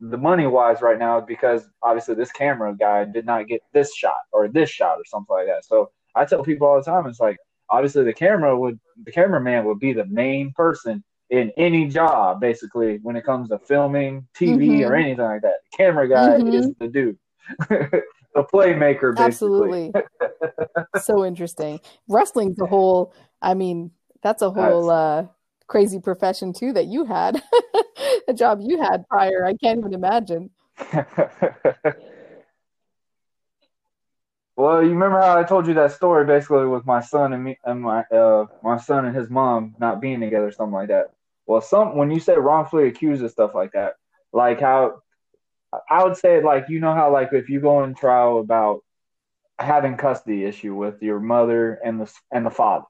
[0.00, 4.18] the money wise right now because obviously this camera guy did not get this shot
[4.32, 5.64] or this shot or something like that.
[5.64, 7.38] So I tell people all the time, it's like
[7.70, 12.98] obviously the camera would the cameraman would be the main person in any job basically
[13.02, 14.90] when it comes to filming TV mm-hmm.
[14.90, 15.56] or anything like that.
[15.70, 16.48] The camera guy mm-hmm.
[16.48, 17.18] is the dude.
[17.68, 18.02] the
[18.36, 19.92] playmaker basically.
[19.92, 19.92] Absolutely.
[21.00, 21.80] so interesting.
[22.08, 23.90] Wrestling's a whole I mean,
[24.22, 25.26] that's a whole uh
[25.66, 27.42] crazy profession too that you had.
[28.28, 29.44] a job you had prior.
[29.44, 30.50] I can't even imagine.
[34.56, 37.58] Well, you remember how I told you that story basically with my son and me
[37.64, 41.12] and my uh my son and his mom not being together, something like that.
[41.46, 43.94] Well, some when you say wrongfully accused of stuff like that,
[44.32, 45.02] like how
[45.90, 48.80] I would say like you know how like if you go in trial about
[49.58, 52.86] having custody issue with your mother and the and the father,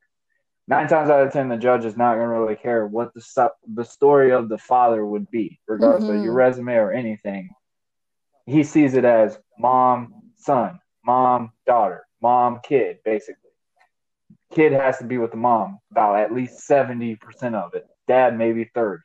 [0.67, 3.51] nine times out of ten the judge is not going to really care what the
[3.75, 6.19] the story of the father would be, regardless mm-hmm.
[6.19, 7.51] of your resume or anything
[8.47, 13.43] he sees it as mom, son, mom, daughter, mom, kid, basically.
[14.53, 17.19] Kid has to be with the mom about at least 70%
[17.55, 17.87] of it.
[18.07, 19.03] Dad, maybe 30.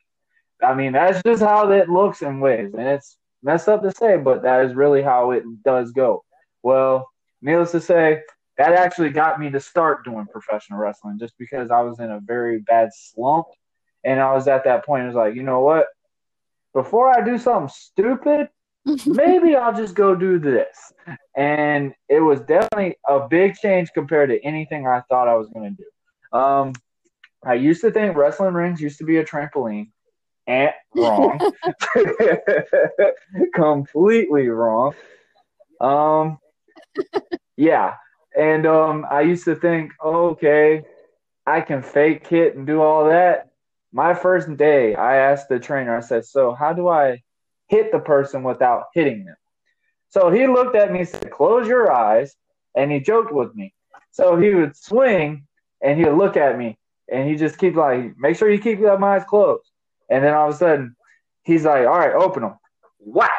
[0.62, 2.72] I mean, that's just how it looks in ways.
[2.74, 6.24] And it's messed up to say, but that is really how it does go.
[6.62, 7.08] Well,
[7.40, 8.22] needless to say,
[8.58, 12.20] that actually got me to start doing professional wrestling just because I was in a
[12.20, 13.46] very bad slump.
[14.04, 15.86] And I was at that point, I was like, you know what?
[16.72, 18.48] Before I do something stupid,
[19.06, 20.92] maybe I'll just go do this.
[21.36, 25.76] And it was definitely a big change compared to anything I thought I was going
[25.76, 26.38] to do.
[26.38, 26.72] Um,
[27.44, 29.90] I used to think wrestling rings used to be a trampoline.
[30.46, 31.40] And wrong.
[33.54, 34.94] Completely wrong.
[35.80, 36.38] Um,
[37.56, 37.94] yeah.
[38.36, 40.82] And um, I used to think, okay,
[41.46, 43.50] I can fake hit and do all that.
[43.92, 47.22] My first day, I asked the trainer, I said, so how do I
[47.68, 49.36] hit the person without hitting them?
[50.08, 52.34] So he looked at me and said, close your eyes.
[52.74, 53.74] And he joked with me.
[54.12, 55.46] So he would swing
[55.82, 56.78] and he would look at me
[57.12, 59.70] and he just keep like, make sure you keep your eyes closed.
[60.10, 60.96] And then all of a sudden,
[61.44, 62.54] he's like, all right, open them.
[62.98, 63.30] Whack.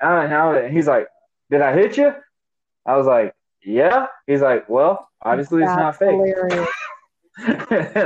[0.00, 1.06] And he's like,
[1.50, 2.12] did I hit you?
[2.84, 4.06] I was like, yeah.
[4.26, 6.68] He's like, well, obviously that's it's not fake.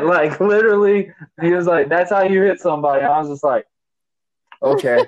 [0.04, 3.66] like literally, he was like, "That's how you hit somebody." I was just like,
[4.62, 5.04] "Okay,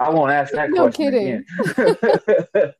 [0.00, 1.28] I won't ask that no question kidding.
[1.28, 1.44] again."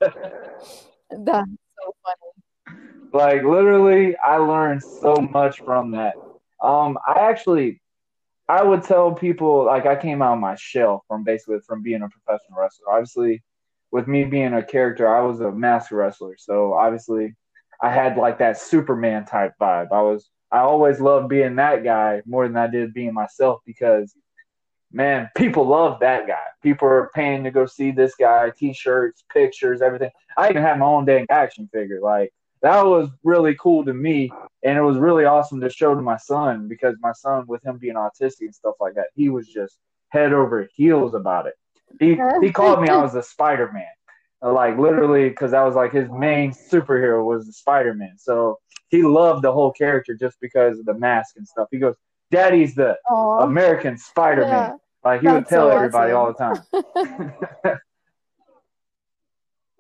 [1.11, 2.81] that's so funny.
[3.13, 6.15] Like literally, I learned so much from that.
[6.63, 7.81] Um, I actually,
[8.49, 12.03] I would tell people like I came out of my shell from basically from being
[12.03, 12.93] a professional wrestler.
[12.93, 13.43] Obviously,
[13.93, 17.35] with me being a character, I was a master wrestler, so obviously,
[17.83, 19.93] I had like that Superman type vibe.
[19.93, 24.15] I was I always loved being that guy more than I did being myself because
[24.93, 26.45] man, people love that guy.
[26.63, 30.11] People are paying to go see this guy, t-shirts, pictures, everything.
[30.37, 32.01] I even had my own dang action figure.
[32.03, 32.33] Like
[32.63, 34.31] that was really cool to me
[34.63, 37.79] and it was really awesome to show to my son because my son with him
[37.79, 39.79] being autistic and stuff like that, he was just
[40.11, 41.55] head over heels about it.
[41.99, 43.85] He he called me I was a Spider-Man.
[44.43, 48.17] Like literally because that was like his main superhero was the Spider-Man.
[48.19, 48.59] So
[48.89, 51.69] he loved the whole character just because of the mask and stuff.
[51.71, 51.95] He goes,
[52.31, 53.45] "Daddy's the Aww.
[53.45, 54.73] American Spider Man." Yeah.
[55.05, 56.47] Like he That's would tell so everybody awesome.
[56.47, 57.29] all the
[57.65, 57.79] time.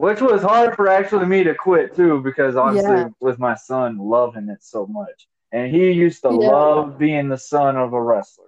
[0.00, 3.08] Which was hard for actually me to quit too, because honestly, yeah.
[3.20, 6.48] with my son loving it so much, and he used to yeah.
[6.48, 8.46] love being the son of a wrestler.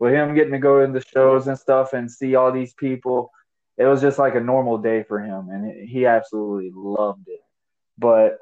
[0.00, 3.30] With him getting to go to the shows and stuff and see all these people,
[3.78, 7.44] it was just like a normal day for him, and he absolutely loved it.
[7.96, 8.40] But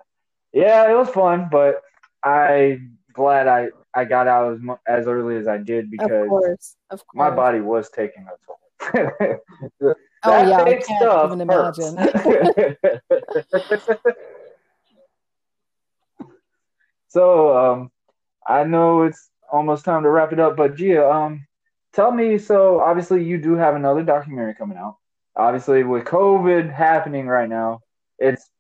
[0.55, 1.83] yeah, it was fun, but
[2.25, 2.79] I
[3.13, 7.07] glad I I got out as as early as I did because of course, of
[7.07, 7.15] course.
[7.15, 9.37] my body was taking a toll.
[10.25, 11.97] oh yeah, I can't even imagine.
[17.09, 17.91] so um,
[18.47, 21.47] I know it's almost time to wrap it up, but Jia, um,
[21.93, 22.39] tell me.
[22.39, 24.97] So obviously, you do have another documentary coming out.
[25.37, 27.81] Obviously, with COVID happening right now,
[28.19, 28.51] it's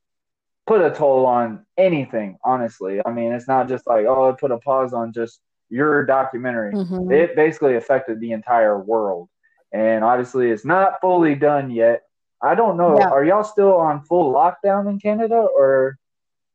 [0.66, 3.00] put a toll on anything, honestly.
[3.04, 5.40] I mean, it's not just like, oh, it put a pause on just
[5.70, 6.74] your documentary.
[6.74, 7.10] Mm-hmm.
[7.10, 9.28] It basically affected the entire world.
[9.72, 12.02] And obviously, it's not fully done yet.
[12.42, 12.98] I don't know.
[12.98, 13.10] Yeah.
[13.10, 15.98] Are y'all still on full lockdown in Canada or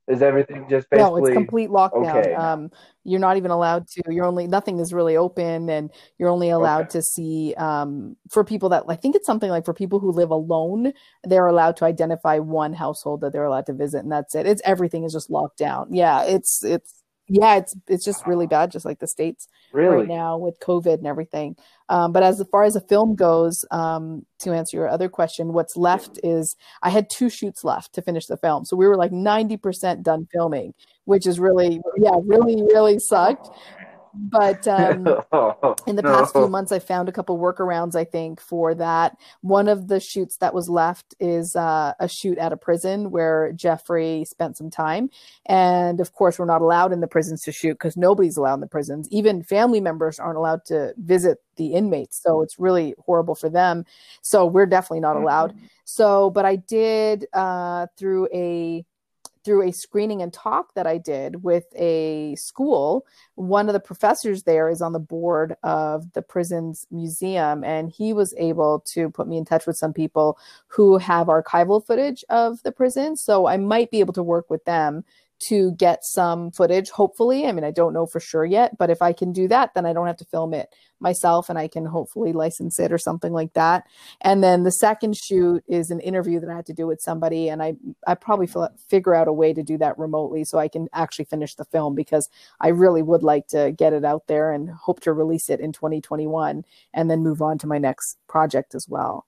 [0.07, 2.34] is everything just basically no it's complete lockdown okay.
[2.34, 2.70] um
[3.05, 6.84] you're not even allowed to you're only nothing is really open and you're only allowed
[6.84, 6.89] okay.
[6.89, 10.30] to see um for people that i think it's something like for people who live
[10.30, 10.91] alone
[11.24, 14.61] they're allowed to identify one household that they're allowed to visit and that's it it's
[14.66, 18.86] everything is just locked down yeah it's it's yeah, it's it's just really bad, just
[18.86, 19.97] like the states really?
[19.97, 21.55] right now with COVID and everything.
[21.89, 25.78] Um, but as far as the film goes, um, to answer your other question, what's
[25.78, 29.11] left is I had two shoots left to finish the film, so we were like
[29.11, 30.74] ninety percent done filming,
[31.05, 33.49] which is really yeah, really really sucked.
[34.14, 35.07] But um,
[35.88, 36.41] in the past no.
[36.41, 37.95] few months, I found a couple workarounds.
[37.95, 39.18] I think for that.
[39.41, 43.51] One of the shoots that was left is uh, a shoot at a prison where
[43.53, 45.09] Jeffrey spent some time,
[45.45, 48.61] and of course, we're not allowed in the prisons to shoot because nobody's allowed in
[48.61, 49.07] the prisons.
[49.11, 53.86] Even family members aren't allowed to visit the inmates, so it's really horrible for them.
[54.22, 55.51] So we're definitely not allowed.
[55.51, 55.66] Mm-hmm.
[55.86, 58.86] So, but I did uh, through a
[59.43, 64.43] through a screening and talk that I did with a school, one of the professors
[64.43, 69.27] there is on the board of the prison's museum, and he was able to put
[69.27, 70.37] me in touch with some people
[70.67, 73.15] who have archival footage of the prison.
[73.15, 75.03] So I might be able to work with them
[75.47, 77.45] to get some footage, hopefully.
[77.45, 79.85] I mean, I don't know for sure yet, but if I can do that, then
[79.85, 83.33] I don't have to film it myself and I can hopefully license it or something
[83.33, 83.83] like that.
[84.21, 87.49] And then the second shoot is an interview that I had to do with somebody,
[87.49, 87.75] and I
[88.07, 88.47] I probably
[88.89, 91.95] figure out a way to do that remotely so I can actually finish the film
[91.95, 92.29] because
[92.59, 95.73] I really would like to get it out there and hope to release it in
[95.73, 96.63] 2021
[96.93, 99.25] and then move on to my next project as well.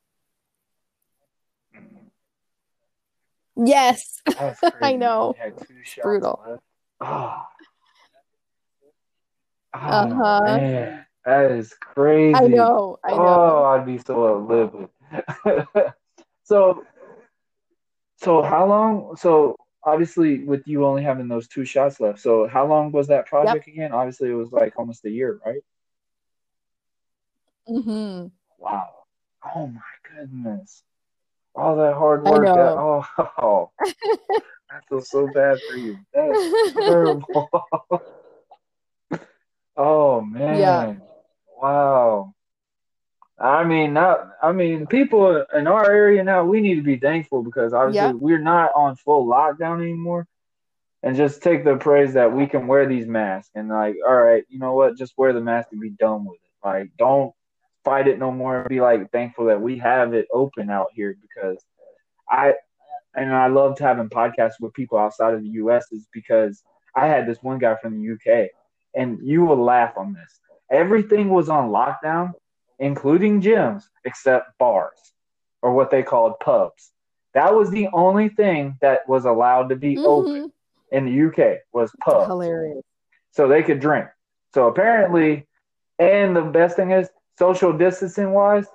[3.57, 4.21] Yes,
[4.81, 5.35] I know.
[6.01, 6.61] Brutal.
[6.99, 7.43] Oh.
[9.73, 10.41] oh uh-huh.
[10.45, 12.35] man, that is crazy.
[12.35, 12.97] I know.
[13.03, 13.17] I know.
[13.17, 14.89] Oh, I'd be so livid.
[16.43, 16.83] so,
[18.17, 19.15] so how long?
[19.15, 23.25] So obviously, with you only having those two shots left, so how long was that
[23.25, 23.73] project yep.
[23.73, 23.91] again?
[23.93, 25.61] Obviously, it was like almost a year, right?
[27.69, 28.27] Mm-hmm.
[28.57, 28.89] Wow.
[29.55, 30.83] Oh my goodness
[31.55, 32.45] all that hard work.
[32.45, 33.05] That, oh,
[33.37, 33.71] oh,
[34.69, 35.97] I feel so bad for you.
[36.13, 37.49] That's terrible.
[39.77, 40.59] oh man.
[40.59, 40.95] Yeah.
[41.57, 42.33] Wow.
[43.39, 44.29] I mean, not.
[44.41, 46.45] I mean, people in our area now.
[46.45, 48.11] We need to be thankful because obviously yeah.
[48.11, 50.25] we're not on full lockdown anymore,
[51.03, 54.43] and just take the praise that we can wear these masks and like, all right,
[54.47, 54.97] you know what?
[54.97, 56.67] Just wear the mask and be done with it.
[56.67, 57.34] Like, don't
[57.85, 61.15] fight it no more and be like thankful that we have it open out here
[61.21, 61.63] because
[62.29, 62.55] I
[63.15, 66.63] and I loved having podcasts with people outside of the US is because
[66.95, 68.49] I had this one guy from the UK
[68.95, 70.39] and you will laugh on this.
[70.71, 72.31] Everything was on lockdown,
[72.79, 74.97] including gyms, except bars
[75.61, 76.91] or what they called pubs.
[77.33, 80.05] That was the only thing that was allowed to be mm-hmm.
[80.05, 80.51] open
[80.91, 82.27] in the UK was pubs.
[82.27, 82.83] Hilarious.
[83.31, 84.07] So they could drink.
[84.53, 85.45] So apparently,
[85.99, 88.65] and the best thing is social distancing wise,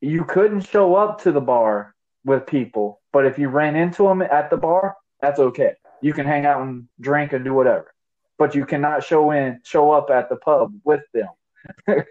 [0.00, 1.94] you couldn't show up to the bar
[2.24, 5.74] with people, but if you ran into them at the bar, that's okay.
[6.00, 7.94] You can hang out and drink and do whatever,
[8.38, 11.28] but you cannot show in, show up at the pub with them.
[11.86, 12.06] but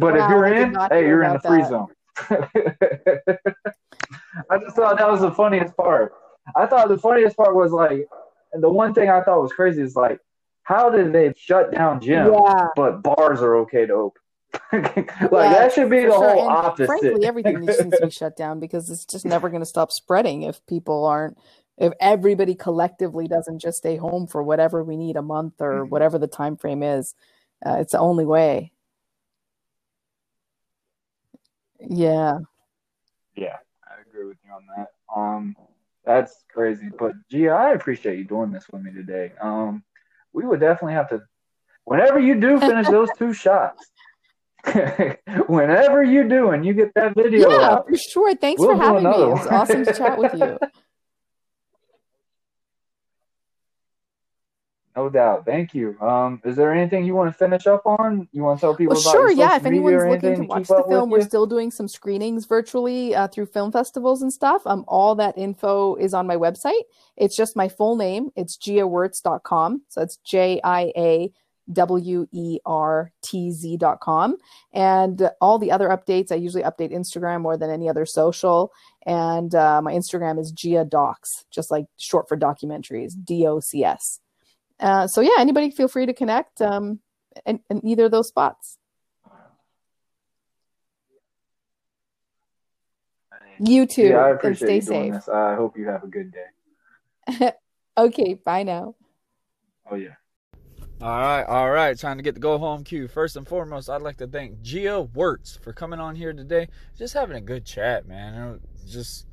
[0.00, 1.68] wow, if you're in, hey, you're in the free that.
[1.68, 1.88] zone.
[4.50, 6.12] I just thought that was the funniest part.
[6.56, 8.06] I thought the funniest part was like,
[8.52, 10.18] the one thing I thought was crazy is like,
[10.64, 12.66] how did they shut down gyms, yeah.
[12.76, 14.21] but bars are okay to open?
[14.72, 16.34] like yeah, that should be the sure.
[16.34, 16.86] whole and opposite.
[16.86, 20.42] Frankly, everything needs to be shut down because it's just never going to stop spreading
[20.42, 21.38] if people aren't.
[21.78, 25.90] If everybody collectively doesn't just stay home for whatever we need a month or mm-hmm.
[25.90, 27.14] whatever the time frame is,
[27.64, 28.72] uh, it's the only way.
[31.80, 32.38] Yeah.
[33.34, 34.88] Yeah, I agree with you on that.
[35.14, 35.56] Um,
[36.04, 39.32] that's crazy, but gee, I appreciate you doing this with me today.
[39.40, 39.82] Um,
[40.32, 41.22] we would definitely have to,
[41.84, 43.90] whenever you do finish those two shots,
[45.48, 48.34] whenever you do and you get that video yeah out, for sure.
[48.36, 49.10] Thanks we'll for having me.
[49.10, 50.56] it was awesome to chat with you.
[54.96, 55.44] no doubt.
[55.44, 56.00] Thank you.
[56.00, 58.28] Um is there anything you want to finish up on?
[58.30, 61.10] You want to tell people well, sure yeah if anyone's looking to watch the film
[61.10, 61.24] we're you?
[61.24, 64.64] still doing some screenings virtually uh, through film festivals and stuff.
[64.64, 66.82] Um all that info is on my website.
[67.16, 68.30] It's just my full name.
[68.36, 71.32] It's jiawertz.com so it's j-i-a
[71.70, 72.26] w-e-r-t-z.com
[74.72, 78.72] and all the other updates i usually update instagram more than any other social.
[79.04, 84.20] And uh, my instagram is jia docs just like short for documentaries d-o-c-s
[84.80, 86.98] uh, so yeah anybody feel free to connect um,
[87.46, 88.78] in, in either of those spots.
[93.60, 95.12] You too yeah, I appreciate and stay safe.
[95.12, 95.28] this.
[95.28, 97.52] i hope you have a good day.
[97.96, 98.94] Okay bye now.
[99.90, 100.14] Oh yeah
[101.02, 101.98] all right, all right.
[101.98, 103.08] Trying to get the go home cue.
[103.08, 106.68] First and foremost, I'd like to thank Jia Wertz for coming on here today.
[106.96, 108.60] Just having a good chat, man.
[108.88, 109.26] Just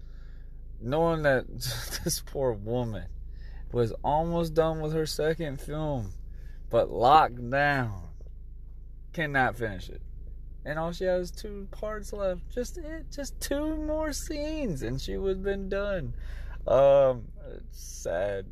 [0.82, 1.48] knowing that
[2.04, 3.06] this poor woman
[3.72, 6.12] was almost done with her second film,
[6.72, 8.08] but locked down,
[9.14, 10.02] cannot finish it,
[10.66, 12.42] and all she has two parts left.
[12.50, 16.16] Just it, just two more scenes, and she would have been done.
[16.68, 18.48] Um, it's sad.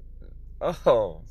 [0.61, 1.21] Oh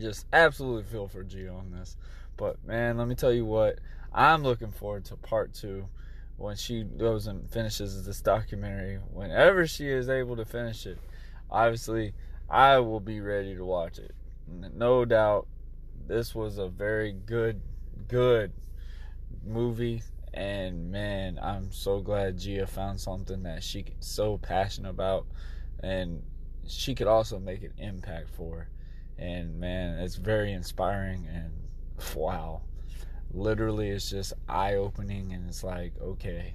[0.00, 1.96] just absolutely feel for Jia on this.
[2.36, 3.78] But man, let me tell you what,
[4.12, 5.86] I'm looking forward to part two
[6.36, 8.98] when she goes and finishes this documentary.
[9.12, 10.98] Whenever she is able to finish it,
[11.50, 12.14] obviously
[12.48, 14.14] I will be ready to watch it.
[14.74, 15.46] No doubt,
[16.06, 17.60] this was a very good,
[18.08, 18.52] good
[19.46, 20.02] movie.
[20.32, 25.26] And man, I'm so glad Jia found something that she so passionate about,
[25.82, 26.22] and
[26.66, 28.68] she could also make an impact for
[29.20, 31.52] and man it's very inspiring and
[32.16, 32.62] wow
[33.32, 36.54] literally it's just eye-opening and it's like okay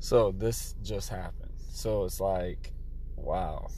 [0.00, 2.72] so this just happened so it's like
[3.16, 3.68] wow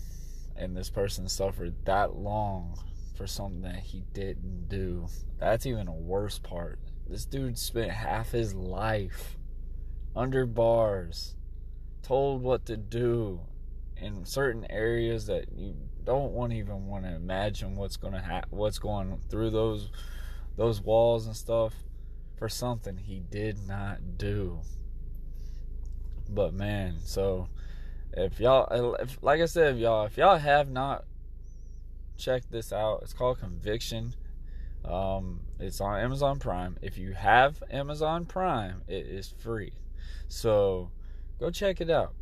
[0.56, 2.78] and this person suffered that long
[3.20, 5.06] for something that he didn't do.
[5.38, 6.78] That's even a worse part.
[7.06, 9.36] This dude spent half his life
[10.16, 11.36] under bars,
[12.02, 13.40] told what to do
[13.96, 15.74] in certain areas that you
[16.04, 19.90] don't want even want to imagine what's going to ha- what's going through those
[20.56, 21.74] those walls and stuff
[22.36, 24.60] for something he did not do.
[26.28, 27.48] But man, so
[28.12, 31.04] if y'all if, like I said, if y'all if y'all have not
[32.16, 34.14] checked this out, it's called Conviction.
[34.84, 36.78] Um, it's on Amazon Prime.
[36.80, 39.72] If you have Amazon Prime, it is free.
[40.28, 40.90] So
[41.38, 42.14] go check it out.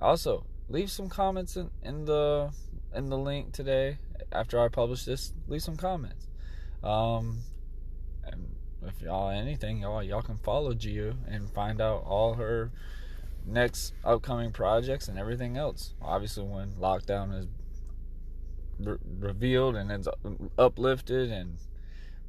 [0.00, 2.52] Also, leave some comments in, in the
[2.94, 3.98] in the link today
[4.32, 5.32] after I publish this.
[5.48, 6.28] Leave some comments.
[6.82, 7.38] Um,
[8.24, 12.70] and if y'all anything, y'all y'all can follow Jia and find out all her
[13.46, 15.94] next upcoming projects and everything else.
[16.00, 17.46] Obviously, when lockdown is
[18.78, 20.08] re- revealed and it's
[20.58, 21.58] uplifted and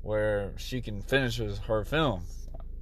[0.01, 2.23] where she can finish her film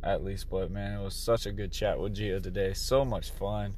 [0.03, 0.49] at least.
[0.49, 2.73] But man, it was such a good chat with Jia today.
[2.73, 3.75] So much fun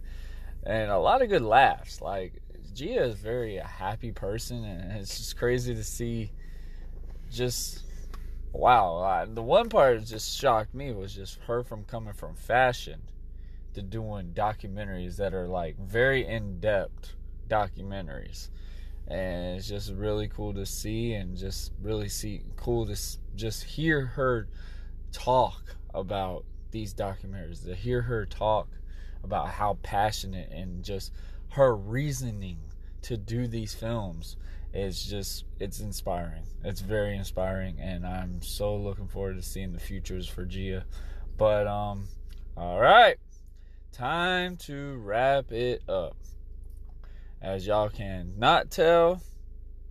[0.66, 2.02] and a lot of good laughs.
[2.02, 2.42] Like
[2.76, 6.32] Jia is very a happy person, and it's just crazy to see.
[7.32, 7.84] Just
[8.52, 12.36] wow, uh, the one part that just shocked me was just her from coming from
[12.36, 13.02] fashion
[13.74, 17.14] to doing documentaries that are like very in depth
[17.50, 18.50] documentaries
[19.08, 22.98] and it's just really cool to see and just really see cool to
[23.36, 24.48] just hear her
[25.12, 28.68] talk about these documentaries to hear her talk
[29.24, 31.12] about how passionate and just
[31.56, 32.58] her reasoning
[33.02, 34.36] to do these films
[34.74, 36.44] is just it's inspiring.
[36.66, 40.84] It's very inspiring and i'm so looking forward to seeing the futures for jia.
[41.38, 42.08] But um
[42.58, 43.18] all right.
[43.94, 46.18] Time to wrap it up.
[47.42, 49.22] As y'all can not tell,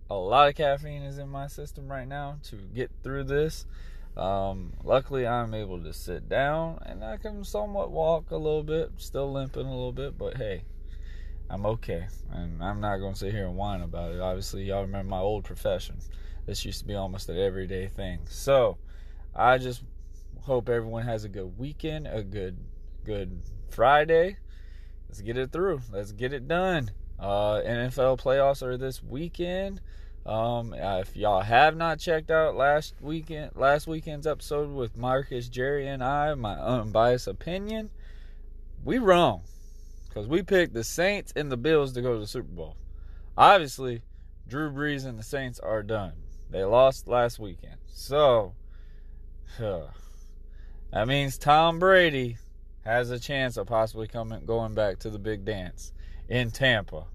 [0.09, 3.65] a lot of caffeine is in my system right now to get through this.
[4.15, 8.91] Um, luckily, I'm able to sit down and I can somewhat walk a little bit,
[8.97, 10.63] still limping a little bit, but hey,
[11.49, 12.07] I'm okay.
[12.31, 14.19] And I'm not going to sit here and whine about it.
[14.19, 15.97] Obviously, y'all remember my old profession.
[16.45, 18.19] This used to be almost an everyday thing.
[18.29, 18.77] So,
[19.35, 19.83] I just
[20.41, 22.57] hope everyone has a good weekend, a good,
[23.03, 24.37] good Friday.
[25.07, 25.81] Let's get it through.
[25.91, 26.91] Let's get it done.
[27.19, 29.81] Uh, NFL playoffs are this weekend.
[30.25, 35.87] Um, if y'all have not checked out last weekend, last weekend's episode with Marcus, Jerry,
[35.87, 37.91] and I, my unbiased opinion,
[38.83, 39.43] we wrong
[40.15, 42.77] because we picked the Saints and the Bills to go to the Super Bowl.
[43.37, 44.01] Obviously,
[44.47, 46.13] Drew Brees and the Saints are done.
[46.49, 48.53] They lost last weekend, so
[49.57, 49.87] huh,
[50.93, 52.37] that means Tom Brady
[52.85, 55.91] has a chance of possibly coming going back to the big dance
[56.29, 57.07] in Tampa.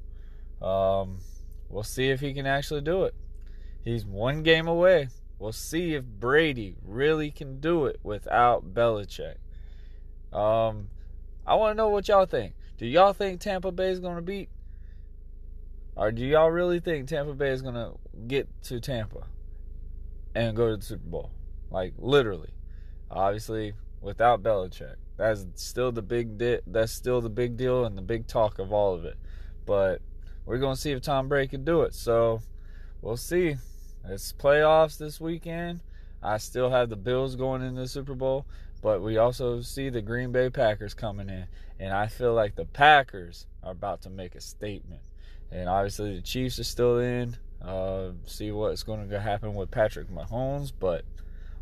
[0.60, 1.20] Um,
[1.70, 3.14] we'll see if he can actually do it.
[3.82, 5.08] He's one game away.
[5.38, 9.36] We'll see if Brady really can do it without Belichick.
[10.34, 10.88] Um,
[11.46, 12.52] I want to know what y'all think.
[12.80, 14.48] Do y'all think Tampa Bay is going to beat?
[15.96, 17.92] Or do y'all really think Tampa Bay is going to
[18.26, 19.26] get to Tampa
[20.34, 21.30] and go to the Super Bowl?
[21.70, 22.54] Like, literally.
[23.10, 24.94] Obviously, without Belichick.
[25.18, 28.72] That's still the big di- that's still the big deal and the big talk of
[28.72, 29.18] all of it.
[29.66, 30.00] But
[30.46, 31.94] we're going to see if Tom Brady can do it.
[31.94, 32.40] So
[33.02, 33.56] we'll see.
[34.06, 35.80] It's playoffs this weekend.
[36.22, 38.46] I still have the Bills going in the Super Bowl,
[38.82, 41.46] but we also see the Green Bay Packers coming in.
[41.78, 45.02] And I feel like the Packers are about to make a statement.
[45.50, 47.36] And obviously the Chiefs are still in.
[47.62, 51.04] Uh, see what's going to happen with Patrick Mahomes, but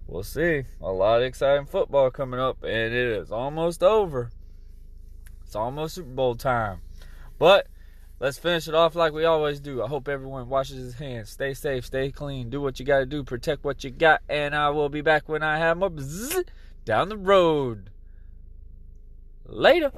[0.06, 0.64] we'll see.
[0.80, 4.30] A lot of exciting football coming up, and it is almost over.
[5.44, 6.82] It's almost Super Bowl time.
[7.38, 7.66] But
[8.20, 9.82] let's finish it off like we always do.
[9.82, 11.30] I hope everyone washes his hands.
[11.30, 14.54] Stay safe, stay clean, do what you got to do, protect what you got, and
[14.54, 15.90] I will be back when I have more
[16.88, 17.90] down the road.
[19.44, 19.92] Later.